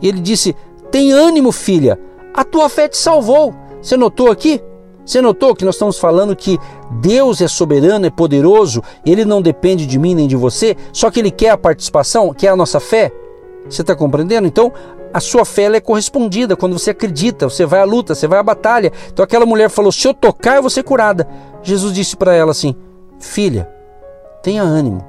E 0.02 0.09
ele 0.09 0.20
disse: 0.20 0.54
Tem 0.90 1.12
ânimo, 1.12 1.52
filha, 1.52 1.98
a 2.35 2.44
tua 2.44 2.68
fé 2.68 2.88
te 2.88 2.96
salvou. 2.96 3.54
Você 3.80 3.96
notou 3.96 4.30
aqui? 4.30 4.61
Você 5.04 5.20
notou 5.20 5.56
que 5.56 5.64
nós 5.64 5.74
estamos 5.74 5.98
falando 5.98 6.37
que 6.37 6.59
Deus 7.00 7.40
é 7.40 7.48
soberano, 7.48 8.06
é 8.06 8.11
poderoso, 8.11 8.83
ele 9.04 9.24
não 9.24 9.42
depende 9.42 9.87
de 9.87 9.98
mim 9.98 10.14
nem 10.14 10.28
de 10.28 10.37
você, 10.37 10.76
só 10.92 11.11
que 11.11 11.18
ele 11.18 11.30
quer 11.30 11.50
a 11.50 11.59
participação, 11.59 12.33
quer 12.33 12.48
a 12.48 12.56
nossa 12.56 12.78
fé? 12.78 13.11
Você 13.68 13.80
está 13.80 13.96
compreendendo? 13.96 14.46
Então, 14.46 14.72
a 15.12 15.18
sua 15.18 15.44
fé 15.44 15.64
é 15.64 15.80
correspondida 15.80 16.54
quando 16.54 16.78
você 16.78 16.90
acredita, 16.90 17.48
você 17.48 17.66
vai 17.66 17.80
à 17.80 17.85
luta, 17.85 18.14
você 18.14 18.28
vai 18.28 18.38
à 18.38 18.42
batalha. 18.42 18.92
Então, 19.12 19.24
aquela 19.24 19.44
mulher 19.44 19.68
falou: 19.68 19.90
Se 19.90 20.06
eu 20.06 20.14
tocar, 20.14 20.56
eu 20.56 20.62
vou 20.62 20.70
ser 20.70 20.83
curada. 20.83 21.26
Jesus 21.62 21.92
disse 21.92 22.16
para 22.16 22.35
ela 22.35 22.52
assim: 22.52 22.74
Filha, 23.18 23.68
Tenha 24.42 24.62
ânimo, 24.62 25.05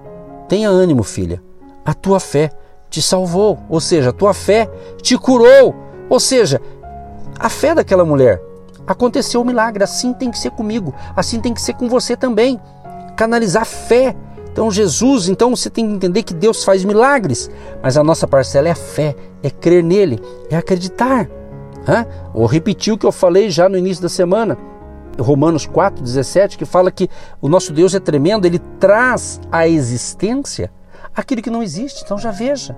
tenha 0.50 0.70
ânimo, 0.70 1.04
filha. 1.04 1.42
A 1.86 1.94
tua 1.94 2.20
fé 2.20 2.52
te 2.90 3.02
salvou, 3.02 3.58
ou 3.70 3.80
seja, 3.80 4.10
a 4.10 4.14
tua 4.14 4.34
fé 4.34 4.70
te 5.02 5.18
curou. 5.18 5.74
Ou 6.10 6.20
seja, 6.20 6.62
a 7.40 7.50
fé 7.50 7.74
daquela 7.74 8.04
mulher 8.04 8.42
aconteceu 8.86 9.40
o 9.40 9.44
um 9.44 9.48
milagre, 9.48 9.84
assim 9.84 10.14
tem 10.14 10.30
que 10.30 10.38
ser 10.38 10.52
comigo, 10.52 10.94
assim 11.16 11.40
tem 11.40 11.54
que 11.54 11.62
ser 11.62 11.74
com 11.74 11.88
você 11.88 12.18
também. 12.18 12.60
Canalizar 13.16 13.66
fé. 13.66 14.16
Então, 14.52 14.70
Jesus, 14.70 15.30
então 15.30 15.56
você 15.56 15.70
tem 15.70 15.88
que 15.88 15.94
entender 15.94 16.24
que 16.24 16.34
Deus 16.34 16.66
faz 16.66 16.84
milagres, 16.84 17.50
mas 17.82 17.96
a 17.96 18.04
nossa 18.04 18.28
parcela 18.28 18.68
é 18.68 18.72
a 18.72 18.76
fé, 18.76 19.16
é 19.42 19.50
crer 19.50 19.82
nele, 19.82 20.20
é 20.50 20.58
acreditar. 20.58 21.30
Hã? 21.88 22.06
Vou 22.34 22.46
repetir 22.46 22.94
o 22.94 22.98
que 22.98 23.06
eu 23.06 23.12
falei 23.14 23.50
já 23.50 23.70
no 23.70 23.78
início 23.78 24.04
da 24.04 24.10
semana. 24.10 24.58
Romanos 25.22 25.68
4,17, 25.68 26.58
que 26.58 26.66
fala 26.66 26.92
que 26.92 27.10
o 27.42 27.48
nosso 27.48 27.72
Deus 27.72 27.94
é 27.94 28.00
tremendo, 28.00 28.46
ele 28.46 28.60
traz 28.80 29.40
à 29.52 29.68
existência 29.68 30.72
aquilo 31.16 31.42
que 31.42 31.50
não 31.50 31.64
existe. 31.64 32.04
Então 32.04 32.18
já 32.18 32.32
veja, 32.32 32.78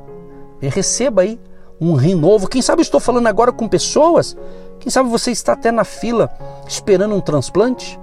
receba 0.62 1.22
aí 1.22 1.40
um 1.80 1.94
rim 1.94 2.16
novo. 2.16 2.48
Quem 2.48 2.62
sabe 2.62 2.82
estou 2.82 3.00
falando 3.00 3.28
agora 3.28 3.52
com 3.52 3.68
pessoas, 3.68 4.38
quem 4.80 4.92
sabe 4.92 5.10
você 5.10 5.32
está 5.32 5.54
até 5.54 5.72
na 5.72 5.84
fila 5.84 6.30
esperando 6.68 7.16
um 7.16 7.22
transplante, 7.22 8.00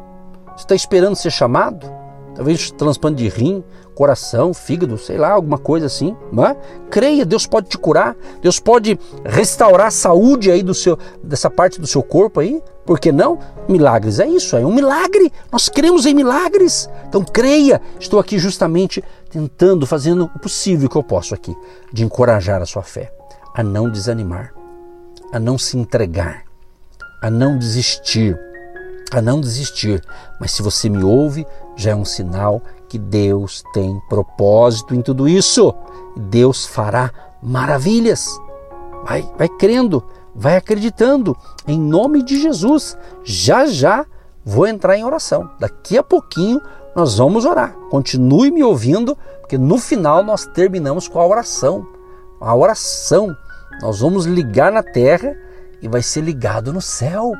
está 0.57 0.75
esperando 0.75 1.17
ser 1.17 1.31
chamado, 1.31 2.00
talvez 2.41 2.71
transplante 2.71 3.23
de 3.23 3.29
rim, 3.29 3.63
coração, 3.95 4.55
fígado, 4.55 4.97
sei 4.97 5.19
lá, 5.19 5.33
alguma 5.33 5.59
coisa 5.59 5.85
assim, 5.85 6.17
não 6.33 6.47
é? 6.47 6.57
Creia, 6.91 7.27
Deus 7.27 7.47
pode 7.47 7.69
te 7.69 7.77
curar, 7.77 8.17
Deus 8.41 8.59
pode 8.59 8.99
restaurar 9.27 9.89
a 9.89 9.91
saúde 9.91 10.51
aí 10.51 10.63
do 10.63 10.73
seu, 10.73 10.99
dessa 11.23 11.51
parte 11.51 11.79
do 11.79 11.87
seu 11.87 12.03
corpo 12.03 12.41
aí, 12.41 12.63
por 12.87 12.99
que 12.99 13.13
não? 13.13 13.39
Milagres 13.69 14.19
é 14.21 14.27
isso, 14.27 14.57
é 14.57 14.65
um 14.65 14.75
milagre. 14.75 15.31
Nós 15.53 15.69
cremos 15.69 16.07
em 16.07 16.15
milagres. 16.15 16.89
Então 17.07 17.23
creia. 17.23 17.79
Estou 18.01 18.19
aqui 18.19 18.39
justamente 18.39 19.05
tentando, 19.29 19.87
fazendo 19.87 20.25
o 20.35 20.39
possível 20.39 20.89
que 20.89 20.97
eu 20.97 21.03
posso 21.03 21.35
aqui, 21.35 21.55
de 21.93 22.05
encorajar 22.05 22.63
a 22.63 22.67
sua 22.67 22.83
fé, 22.83 23.13
a 23.55 23.63
não 23.63 23.91
desanimar, 23.91 24.55
a 25.31 25.39
não 25.39 25.59
se 25.59 25.77
entregar, 25.77 26.45
a 27.21 27.31
não 27.31 27.59
desistir, 27.59 28.35
a 29.11 29.23
não 29.23 29.41
desistir. 29.41 30.03
Mas 30.39 30.53
se 30.53 30.63
você 30.63 30.89
me 30.89 31.03
ouve, 31.03 31.47
já 31.77 31.93
é 31.93 31.95
um 31.95 32.05
sinal 32.05 32.63
que 32.89 32.99
Deus 32.99 33.63
tem 33.73 34.01
propósito 34.09 34.95
em 34.95 35.03
tudo 35.03 35.29
isso. 35.29 35.75
Deus 36.17 36.67
fará 36.67 37.11
maravilhas. 37.43 38.29
Vai, 39.05 39.29
vai 39.39 39.49
crendo, 39.49 40.05
vai 40.35 40.57
acreditando. 40.57 41.37
Em 41.67 41.79
nome 41.79 42.23
de 42.23 42.41
Jesus. 42.41 42.97
Já 43.25 43.67
já 43.67 44.05
vou 44.45 44.67
entrar 44.67 44.97
em 44.97 45.05
oração. 45.05 45.51
Daqui 45.59 45.97
a 45.97 46.03
pouquinho 46.03 46.61
nós 46.95 47.19
vamos 47.19 47.45
orar. 47.45 47.73
Continue 47.91 48.51
me 48.51 48.63
ouvindo, 48.63 49.17
porque 49.41 49.57
no 49.57 49.79
final 49.79 50.25
nós 50.25 50.45
terminamos 50.47 51.07
com 51.07 51.21
a 51.21 51.27
oração. 51.27 51.87
A 52.41 52.55
oração. 52.55 53.35
Nós 53.81 54.01
vamos 54.01 54.27
ligar 54.27 54.73
na 54.73 54.83
terra 54.83 55.37
e 55.81 55.89
vai 55.89 56.03
ser 56.03 56.23
ligado 56.23 56.73
no 56.73 56.81
céu. 56.81 57.33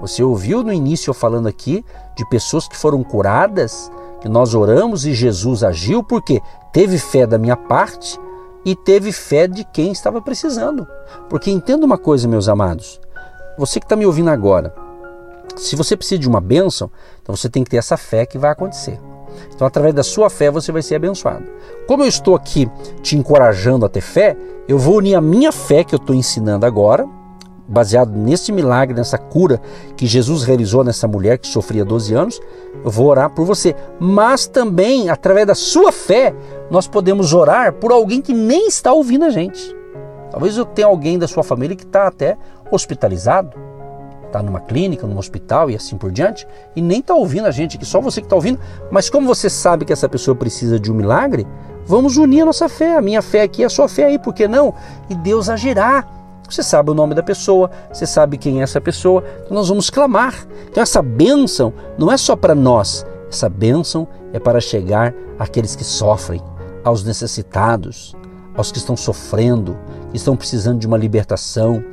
Você 0.00 0.22
ouviu 0.22 0.62
no 0.62 0.72
início 0.72 1.10
eu 1.10 1.14
falando 1.14 1.46
aqui 1.46 1.84
de 2.16 2.28
pessoas 2.28 2.66
que 2.66 2.76
foram 2.76 3.02
curadas, 3.02 3.90
que 4.20 4.28
nós 4.28 4.54
oramos 4.54 5.04
e 5.04 5.14
Jesus 5.14 5.62
agiu 5.62 6.02
porque 6.02 6.40
teve 6.72 6.98
fé 6.98 7.26
da 7.26 7.38
minha 7.38 7.56
parte 7.56 8.18
e 8.64 8.74
teve 8.74 9.12
fé 9.12 9.46
de 9.46 9.64
quem 9.64 9.92
estava 9.92 10.20
precisando. 10.20 10.86
Porque 11.28 11.50
entenda 11.50 11.84
uma 11.84 11.98
coisa, 11.98 12.28
meus 12.28 12.48
amados, 12.48 13.00
você 13.58 13.78
que 13.78 13.86
está 13.86 13.96
me 13.96 14.06
ouvindo 14.06 14.30
agora, 14.30 14.74
se 15.56 15.76
você 15.76 15.96
precisa 15.96 16.18
de 16.18 16.28
uma 16.28 16.40
bênção, 16.40 16.90
então 17.22 17.34
você 17.36 17.48
tem 17.48 17.62
que 17.62 17.70
ter 17.70 17.76
essa 17.76 17.96
fé 17.96 18.24
que 18.24 18.38
vai 18.38 18.50
acontecer. 18.50 18.98
Então, 19.54 19.66
através 19.66 19.94
da 19.94 20.02
sua 20.02 20.28
fé, 20.28 20.50
você 20.50 20.72
vai 20.72 20.82
ser 20.82 20.96
abençoado. 20.96 21.44
Como 21.86 22.02
eu 22.02 22.08
estou 22.08 22.34
aqui 22.34 22.70
te 23.02 23.16
encorajando 23.16 23.86
a 23.86 23.88
ter 23.88 24.00
fé, 24.00 24.36
eu 24.66 24.78
vou 24.78 24.96
unir 24.96 25.14
a 25.14 25.20
minha 25.20 25.52
fé 25.52 25.84
que 25.84 25.94
eu 25.94 25.98
estou 25.98 26.14
ensinando 26.14 26.66
agora, 26.66 27.06
baseado 27.70 28.10
nesse 28.10 28.50
milagre, 28.50 28.96
nessa 28.96 29.16
cura 29.16 29.60
que 29.96 30.04
Jesus 30.04 30.42
realizou 30.42 30.82
nessa 30.82 31.06
mulher 31.06 31.38
que 31.38 31.46
sofria 31.46 31.84
12 31.84 32.12
anos, 32.12 32.40
eu 32.84 32.90
vou 32.90 33.06
orar 33.06 33.30
por 33.30 33.46
você. 33.46 33.76
Mas 34.00 34.46
também, 34.46 35.08
através 35.08 35.46
da 35.46 35.54
sua 35.54 35.92
fé, 35.92 36.34
nós 36.68 36.88
podemos 36.88 37.32
orar 37.32 37.74
por 37.74 37.92
alguém 37.92 38.20
que 38.20 38.34
nem 38.34 38.66
está 38.66 38.92
ouvindo 38.92 39.24
a 39.24 39.30
gente. 39.30 39.74
Talvez 40.32 40.56
eu 40.56 40.64
tenha 40.64 40.88
alguém 40.88 41.16
da 41.18 41.28
sua 41.28 41.44
família 41.44 41.76
que 41.76 41.84
está 41.84 42.08
até 42.08 42.36
hospitalizado, 42.70 43.56
está 44.26 44.42
numa 44.42 44.60
clínica, 44.60 45.06
num 45.06 45.18
hospital 45.18 45.70
e 45.70 45.76
assim 45.76 45.96
por 45.96 46.10
diante, 46.10 46.46
e 46.74 46.82
nem 46.82 46.98
está 47.00 47.14
ouvindo 47.14 47.46
a 47.46 47.50
gente, 47.52 47.78
que 47.78 47.84
só 47.84 48.00
você 48.00 48.20
que 48.20 48.26
está 48.26 48.36
ouvindo. 48.36 48.58
Mas 48.90 49.08
como 49.08 49.26
você 49.26 49.48
sabe 49.48 49.84
que 49.84 49.92
essa 49.92 50.08
pessoa 50.08 50.34
precisa 50.34 50.78
de 50.78 50.90
um 50.90 50.94
milagre, 50.94 51.46
vamos 51.86 52.16
unir 52.16 52.42
a 52.42 52.46
nossa 52.46 52.68
fé. 52.68 52.96
A 52.96 53.02
minha 53.02 53.22
fé 53.22 53.42
aqui, 53.42 53.64
a 53.64 53.68
sua 53.68 53.88
fé 53.88 54.06
aí, 54.06 54.18
por 54.18 54.34
que 54.34 54.48
não? 54.48 54.74
E 55.08 55.14
Deus 55.14 55.48
agirá. 55.48 56.04
Você 56.50 56.64
sabe 56.64 56.90
o 56.90 56.94
nome 56.94 57.14
da 57.14 57.22
pessoa, 57.22 57.70
você 57.92 58.04
sabe 58.04 58.36
quem 58.36 58.60
é 58.60 58.64
essa 58.64 58.80
pessoa, 58.80 59.22
então 59.44 59.56
nós 59.56 59.68
vamos 59.68 59.88
clamar. 59.88 60.34
Então 60.68 60.82
essa 60.82 61.00
bênção 61.00 61.72
não 61.96 62.10
é 62.10 62.16
só 62.16 62.34
para 62.34 62.54
nós, 62.54 63.06
essa 63.30 63.48
bênção 63.48 64.08
é 64.32 64.40
para 64.40 64.60
chegar 64.60 65.14
àqueles 65.38 65.76
que 65.76 65.84
sofrem, 65.84 66.42
aos 66.82 67.04
necessitados, 67.04 68.16
aos 68.56 68.72
que 68.72 68.78
estão 68.78 68.96
sofrendo, 68.96 69.78
que 70.10 70.16
estão 70.16 70.36
precisando 70.36 70.80
de 70.80 70.88
uma 70.88 70.98
libertação, 70.98 71.84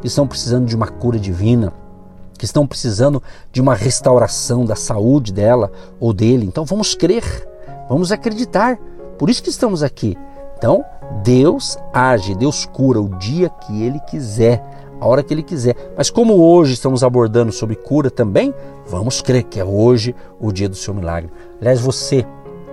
que 0.00 0.06
estão 0.06 0.26
precisando 0.26 0.64
de 0.64 0.74
uma 0.74 0.88
cura 0.88 1.18
divina, 1.18 1.72
que 2.38 2.46
estão 2.46 2.66
precisando 2.66 3.22
de 3.52 3.60
uma 3.60 3.74
restauração 3.74 4.64
da 4.64 4.76
saúde 4.76 5.32
dela 5.32 5.70
ou 6.00 6.14
dele. 6.14 6.46
Então 6.46 6.64
vamos 6.64 6.94
crer, 6.94 7.24
vamos 7.88 8.10
acreditar. 8.10 8.78
Por 9.18 9.28
isso 9.28 9.42
que 9.42 9.50
estamos 9.50 9.82
aqui. 9.82 10.16
Então, 10.56 10.84
Deus 11.22 11.78
age, 11.92 12.34
Deus 12.34 12.64
cura 12.64 13.00
o 13.00 13.08
dia 13.18 13.48
que 13.48 13.82
Ele 13.82 14.00
quiser, 14.00 14.62
a 14.98 15.06
hora 15.06 15.22
que 15.22 15.32
Ele 15.32 15.42
quiser. 15.42 15.76
Mas 15.96 16.08
como 16.08 16.34
hoje 16.34 16.72
estamos 16.72 17.04
abordando 17.04 17.52
sobre 17.52 17.76
cura 17.76 18.10
também, 18.10 18.54
vamos 18.86 19.20
crer 19.20 19.44
que 19.44 19.60
é 19.60 19.64
hoje 19.64 20.14
o 20.40 20.50
dia 20.50 20.68
do 20.68 20.76
seu 20.76 20.94
milagre. 20.94 21.30
Aliás, 21.60 21.78
você, 21.78 22.24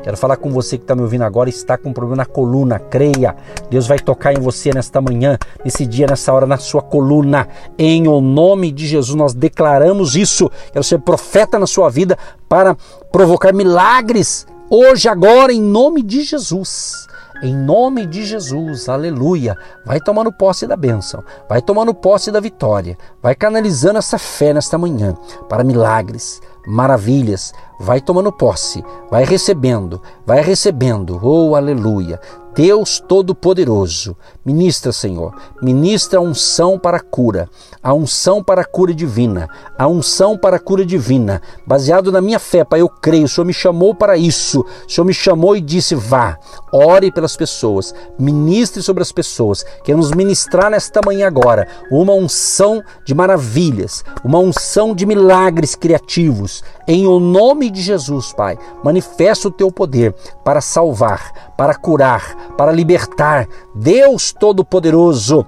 quero 0.02 0.16
falar 0.16 0.38
com 0.38 0.50
você 0.50 0.78
que 0.78 0.86
está 0.86 0.96
me 0.96 1.02
ouvindo 1.02 1.24
agora 1.24 1.50
está 1.50 1.78
com 1.78 1.90
um 1.90 1.94
problema 1.94 2.18
na 2.18 2.26
coluna, 2.26 2.80
creia. 2.80 3.36
Deus 3.70 3.86
vai 3.86 4.00
tocar 4.00 4.34
em 4.34 4.40
você 4.40 4.72
nesta 4.74 5.02
manhã, 5.02 5.38
nesse 5.66 5.86
dia, 5.86 6.08
nessa 6.08 6.32
hora, 6.32 6.46
na 6.46 6.58
sua 6.58 6.82
coluna. 6.82 7.50
Em 7.78 8.08
o 8.08 8.22
nome 8.22 8.72
de 8.72 8.88
Jesus, 8.88 9.16
nós 9.16 9.34
declaramos 9.34 10.16
isso. 10.16 10.50
Quero 10.72 10.84
ser 10.84 11.00
profeta 11.00 11.60
na 11.60 11.68
sua 11.68 11.90
vida 11.90 12.18
para 12.48 12.78
provocar 13.12 13.54
milagres 13.54 14.48
hoje, 14.70 15.10
agora, 15.10 15.52
em 15.52 15.62
nome 15.62 16.02
de 16.02 16.24
Jesus 16.24 17.12
em 17.42 17.56
nome 17.56 18.06
de 18.06 18.24
Jesus, 18.24 18.88
aleluia. 18.88 19.58
Vai 19.86 20.00
tomando 20.00 20.32
posse 20.32 20.68
da 20.68 20.76
bênção, 20.76 21.24
vai 21.50 21.62
tomando 21.62 21.94
posse 21.94 22.32
da 22.32 22.40
vitória, 22.40 22.98
vai 23.22 23.36
canalizando 23.36 23.98
essa 23.98 24.18
fé 24.18 24.54
nesta 24.54 24.78
manhã 24.78 25.16
para 25.50 25.64
milagres, 25.64 26.42
maravilhas. 26.68 27.54
Vai 27.80 28.00
tomando 28.00 28.32
posse, 28.32 28.84
vai 29.10 29.26
recebendo, 29.26 30.02
vai 30.26 30.42
recebendo, 30.42 31.20
oh 31.22 31.56
aleluia. 31.56 32.20
Deus 32.56 33.00
Todo-Poderoso, 33.00 34.16
ministra, 34.46 34.92
Senhor, 34.92 35.34
ministra 35.60 36.20
a 36.20 36.22
unção 36.22 36.78
para 36.78 36.98
a 36.98 37.00
cura, 37.00 37.50
a 37.82 37.94
unção 37.96 38.44
para 38.44 38.62
a 38.62 38.66
cura 38.66 38.94
divina, 38.94 39.50
a 39.76 39.88
unção 39.88 40.38
para 40.38 40.58
a 40.58 40.60
cura 40.60 40.86
divina, 40.86 41.42
baseado 41.66 42.12
na 42.12 42.22
minha 42.22 42.38
fé, 42.38 42.64
Pai, 42.64 42.82
eu 42.82 42.88
creio, 42.88 43.26
o 43.26 43.28
Senhor 43.28 43.46
me 43.46 43.54
chamou 43.54 43.96
para 43.96 44.16
isso, 44.16 44.64
o 44.88 44.92
Senhor 44.92 45.06
me 45.06 45.14
chamou 45.16 45.56
e 45.56 45.62
disse: 45.62 45.96
vá, 45.96 46.38
ore 46.72 47.12
pelas 47.12 47.36
pessoas, 47.36 47.94
ministre 48.20 48.84
sobre 48.84 49.02
as 49.02 49.12
pessoas, 49.12 49.66
queremos 49.84 50.12
ministrar 50.12 50.70
nesta 50.70 51.02
manhã 51.04 51.26
agora 51.26 51.68
uma 51.90 52.14
unção 52.14 52.84
de 53.04 53.16
maravilhas, 53.16 54.04
uma 54.24 54.38
unção 54.38 54.94
de 54.94 55.08
milagres 55.08 55.74
criativos, 55.74 56.64
em 56.88 57.08
o 57.08 57.20
nome 57.20 57.72
de 57.72 57.82
Jesus, 57.82 58.32
Pai, 58.32 58.60
manifesta 58.84 59.48
o 59.48 59.52
teu 59.52 59.72
poder 59.72 60.14
para 60.44 60.62
salvar, 60.62 61.53
para 61.64 61.76
curar, 61.76 62.36
para 62.58 62.74
libertar. 62.74 63.48
Deus 63.74 64.34
Todo-Poderoso, 64.34 65.48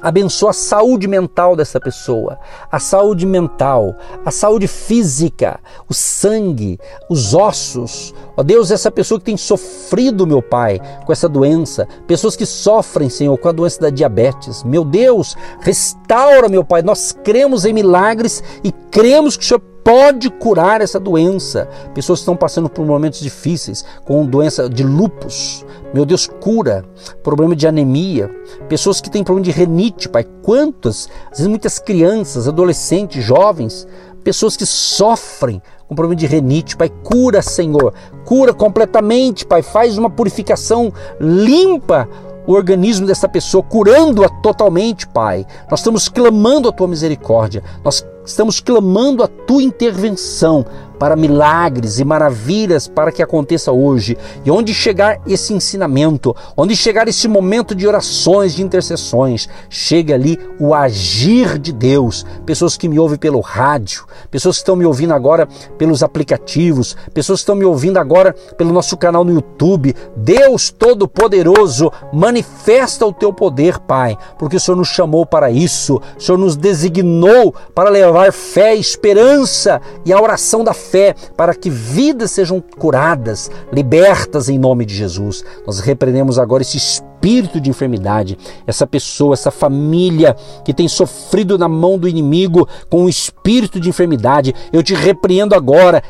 abençoa 0.00 0.50
a 0.50 0.54
saúde 0.54 1.06
mental 1.06 1.54
dessa 1.54 1.78
pessoa, 1.78 2.38
a 2.72 2.80
saúde 2.80 3.26
mental, 3.26 3.94
a 4.24 4.30
saúde 4.30 4.66
física, 4.66 5.60
o 5.86 5.92
sangue, 5.92 6.78
os 7.10 7.34
ossos. 7.34 8.14
Ó 8.34 8.42
Deus, 8.42 8.70
essa 8.70 8.90
pessoa 8.90 9.18
que 9.18 9.26
tem 9.26 9.36
sofrido, 9.36 10.26
meu 10.26 10.40
Pai, 10.40 10.80
com 11.04 11.12
essa 11.12 11.28
doença, 11.28 11.86
pessoas 12.06 12.36
que 12.36 12.46
sofrem, 12.46 13.10
Senhor, 13.10 13.36
com 13.36 13.50
a 13.50 13.52
doença 13.52 13.82
da 13.82 13.90
diabetes. 13.90 14.64
Meu 14.64 14.82
Deus, 14.82 15.36
restaura, 15.60 16.48
meu 16.48 16.64
Pai. 16.64 16.80
Nós 16.80 17.14
cremos 17.22 17.66
em 17.66 17.74
milagres 17.74 18.42
e 18.64 18.72
cremos 18.72 19.36
que 19.36 19.44
o 19.44 19.46
Senhor 19.46 19.73
pode 19.84 20.30
curar 20.30 20.80
essa 20.80 20.98
doença. 20.98 21.68
Pessoas 21.94 22.20
que 22.20 22.22
estão 22.22 22.36
passando 22.36 22.70
por 22.70 22.84
momentos 22.86 23.20
difíceis, 23.20 23.84
com 24.04 24.24
doença 24.24 24.68
de 24.68 24.82
lupus. 24.82 25.64
Meu 25.92 26.06
Deus, 26.06 26.26
cura. 26.26 26.84
Problema 27.22 27.54
de 27.54 27.68
anemia. 27.68 28.28
Pessoas 28.68 29.00
que 29.00 29.10
têm 29.10 29.22
problema 29.22 29.44
de 29.44 29.50
renite, 29.50 30.08
Pai. 30.08 30.24
Quantas? 30.42 31.08
Às 31.30 31.38
vezes 31.38 31.46
muitas 31.46 31.78
crianças, 31.78 32.48
adolescentes, 32.48 33.22
jovens, 33.22 33.86
pessoas 34.24 34.56
que 34.56 34.64
sofrem 34.64 35.60
com 35.86 35.94
problema 35.94 36.16
de 36.18 36.26
renite, 36.26 36.76
Pai, 36.76 36.88
cura, 36.88 37.42
Senhor, 37.42 37.92
cura 38.24 38.54
completamente, 38.54 39.44
Pai, 39.44 39.62
faz 39.62 39.98
uma 39.98 40.08
purificação 40.08 40.90
limpa 41.20 42.08
o 42.46 42.52
organismo 42.52 43.06
dessa 43.06 43.28
pessoa, 43.28 43.62
curando-a 43.62 44.28
totalmente, 44.28 45.06
Pai. 45.06 45.46
Nós 45.70 45.80
estamos 45.80 46.08
clamando 46.08 46.68
a 46.68 46.72
tua 46.72 46.88
misericórdia, 46.88 47.62
nós 47.84 48.04
estamos 48.24 48.60
clamando 48.60 49.22
a 49.22 49.28
tua 49.28 49.62
intervenção 49.62 50.64
para 50.98 51.16
milagres 51.16 51.98
e 51.98 52.04
maravilhas 52.04 52.88
para 52.88 53.12
que 53.12 53.22
aconteça 53.22 53.72
hoje. 53.72 54.16
E 54.44 54.50
onde 54.50 54.72
chegar 54.72 55.20
esse 55.26 55.52
ensinamento, 55.52 56.34
onde 56.56 56.76
chegar 56.76 57.08
esse 57.08 57.28
momento 57.28 57.74
de 57.74 57.86
orações, 57.86 58.54
de 58.54 58.62
intercessões, 58.62 59.48
chega 59.68 60.14
ali 60.14 60.38
o 60.58 60.74
agir 60.74 61.58
de 61.58 61.72
Deus. 61.72 62.24
Pessoas 62.46 62.76
que 62.76 62.88
me 62.88 62.98
ouvem 62.98 63.18
pelo 63.18 63.40
rádio, 63.40 64.04
pessoas 64.30 64.56
que 64.56 64.62
estão 64.62 64.76
me 64.76 64.84
ouvindo 64.84 65.14
agora 65.14 65.48
pelos 65.78 66.02
aplicativos, 66.02 66.96
pessoas 67.12 67.40
que 67.40 67.42
estão 67.42 67.56
me 67.56 67.64
ouvindo 67.64 67.98
agora 67.98 68.34
pelo 68.56 68.72
nosso 68.72 68.96
canal 68.96 69.24
no 69.24 69.32
YouTube. 69.32 69.94
Deus 70.16 70.70
Todo-Poderoso, 70.70 71.90
manifesta 72.12 73.06
o 73.06 73.12
teu 73.12 73.32
poder, 73.32 73.78
Pai, 73.78 74.16
porque 74.38 74.56
o 74.56 74.60
Senhor 74.60 74.76
nos 74.76 74.88
chamou 74.88 75.26
para 75.26 75.50
isso, 75.50 76.00
o 76.16 76.20
Senhor 76.20 76.38
nos 76.38 76.56
designou 76.56 77.54
para 77.74 77.90
levar 77.90 78.32
fé, 78.32 78.74
esperança 78.74 79.80
e 80.04 80.12
a 80.12 80.20
oração 80.20 80.62
da 80.62 80.74
fé 80.90 81.14
para 81.36 81.54
que 81.54 81.70
vidas 81.70 82.30
sejam 82.30 82.60
curadas, 82.60 83.50
libertas 83.72 84.48
em 84.48 84.58
nome 84.58 84.84
de 84.84 84.94
Jesus. 84.94 85.44
Nós 85.66 85.80
repreendemos 85.80 86.38
agora 86.38 86.62
esse 86.62 86.76
espírito 86.76 87.60
de 87.60 87.70
enfermidade, 87.70 88.38
essa 88.66 88.86
pessoa, 88.86 89.34
essa 89.34 89.50
família 89.50 90.36
que 90.64 90.74
tem 90.74 90.86
sofrido 90.88 91.58
na 91.58 91.68
mão 91.68 91.98
do 91.98 92.08
inimigo 92.08 92.68
com 92.90 93.04
o 93.04 93.08
espírito 93.08 93.80
de 93.80 93.88
enfermidade. 93.88 94.54
Eu 94.72 94.82
te 94.82 94.94
repreendo 94.94 95.54
agora, 95.54 96.02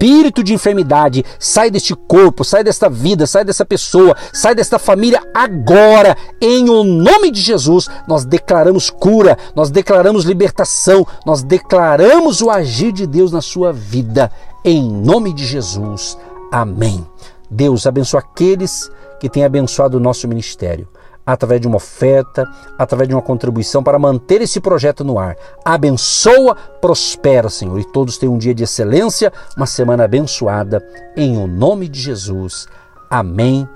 espírito 0.00 0.42
de 0.42 0.54
enfermidade, 0.54 1.22
sai 1.38 1.70
deste 1.70 1.94
corpo, 1.94 2.42
sai 2.42 2.64
desta 2.64 2.88
vida, 2.88 3.26
sai 3.26 3.44
dessa 3.44 3.66
pessoa, 3.66 4.16
sai 4.32 4.54
desta 4.54 4.78
família 4.78 5.22
agora, 5.34 6.16
em 6.40 6.70
o 6.70 6.82
nome 6.82 7.30
de 7.30 7.42
Jesus. 7.42 7.86
Nós 8.08 8.24
declaramos 8.24 8.88
cura, 8.88 9.36
nós 9.54 9.70
declaramos 9.70 10.24
libertação, 10.24 11.06
nós 11.26 11.42
declaramos 11.42 12.40
o 12.40 12.48
agir 12.48 12.92
de 12.92 13.06
Deus 13.06 13.30
na 13.30 13.42
sua 13.42 13.72
vida, 13.74 14.32
em 14.64 14.82
nome 14.90 15.34
de 15.34 15.44
Jesus. 15.44 16.16
Amém. 16.50 17.06
Deus 17.50 17.86
abençoe 17.86 18.20
aqueles 18.20 18.90
que 19.20 19.28
têm 19.28 19.44
abençoado 19.44 19.98
o 19.98 20.00
nosso 20.00 20.26
ministério. 20.26 20.88
Através 21.24 21.60
de 21.60 21.66
uma 21.66 21.76
oferta, 21.76 22.48
através 22.78 23.08
de 23.08 23.14
uma 23.14 23.22
contribuição 23.22 23.82
para 23.82 23.98
manter 23.98 24.40
esse 24.40 24.60
projeto 24.60 25.04
no 25.04 25.18
ar. 25.18 25.36
Abençoa, 25.64 26.56
prospera, 26.80 27.48
Senhor, 27.48 27.78
e 27.78 27.84
todos 27.84 28.18
tenham 28.18 28.34
um 28.34 28.38
dia 28.38 28.54
de 28.54 28.64
excelência, 28.64 29.32
uma 29.56 29.66
semana 29.66 30.04
abençoada, 30.04 30.84
em 31.16 31.36
o 31.36 31.46
nome 31.46 31.88
de 31.88 32.00
Jesus. 32.00 32.66
Amém 33.10 33.68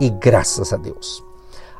e 0.00 0.10
graças 0.10 0.72
a 0.72 0.76
Deus. 0.76 1.24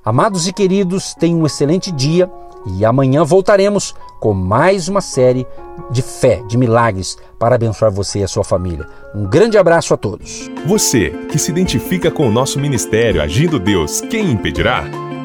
Amados 0.04 0.46
e 0.46 0.52
queridos, 0.52 1.14
tenham 1.14 1.40
um 1.40 1.46
excelente 1.46 1.90
dia 1.90 2.30
e 2.66 2.84
amanhã 2.84 3.24
voltaremos 3.24 3.94
com 4.20 4.34
mais 4.34 4.88
uma 4.88 5.00
série 5.00 5.46
de 5.90 6.02
fé, 6.02 6.42
de 6.48 6.56
milagres 6.56 7.16
para 7.38 7.54
abençoar 7.54 7.92
você 7.92 8.20
e 8.20 8.24
a 8.24 8.28
sua 8.28 8.44
família. 8.44 8.86
Um 9.14 9.24
grande 9.24 9.56
abraço 9.56 9.94
a 9.94 9.96
todos. 9.96 10.50
Você 10.66 11.10
que 11.30 11.38
se 11.38 11.50
identifica 11.50 12.10
com 12.10 12.28
o 12.28 12.32
nosso 12.32 12.58
ministério 12.58 13.22
Agindo 13.22 13.58
Deus, 13.58 14.00
quem 14.00 14.30
impedirá? 14.30 14.84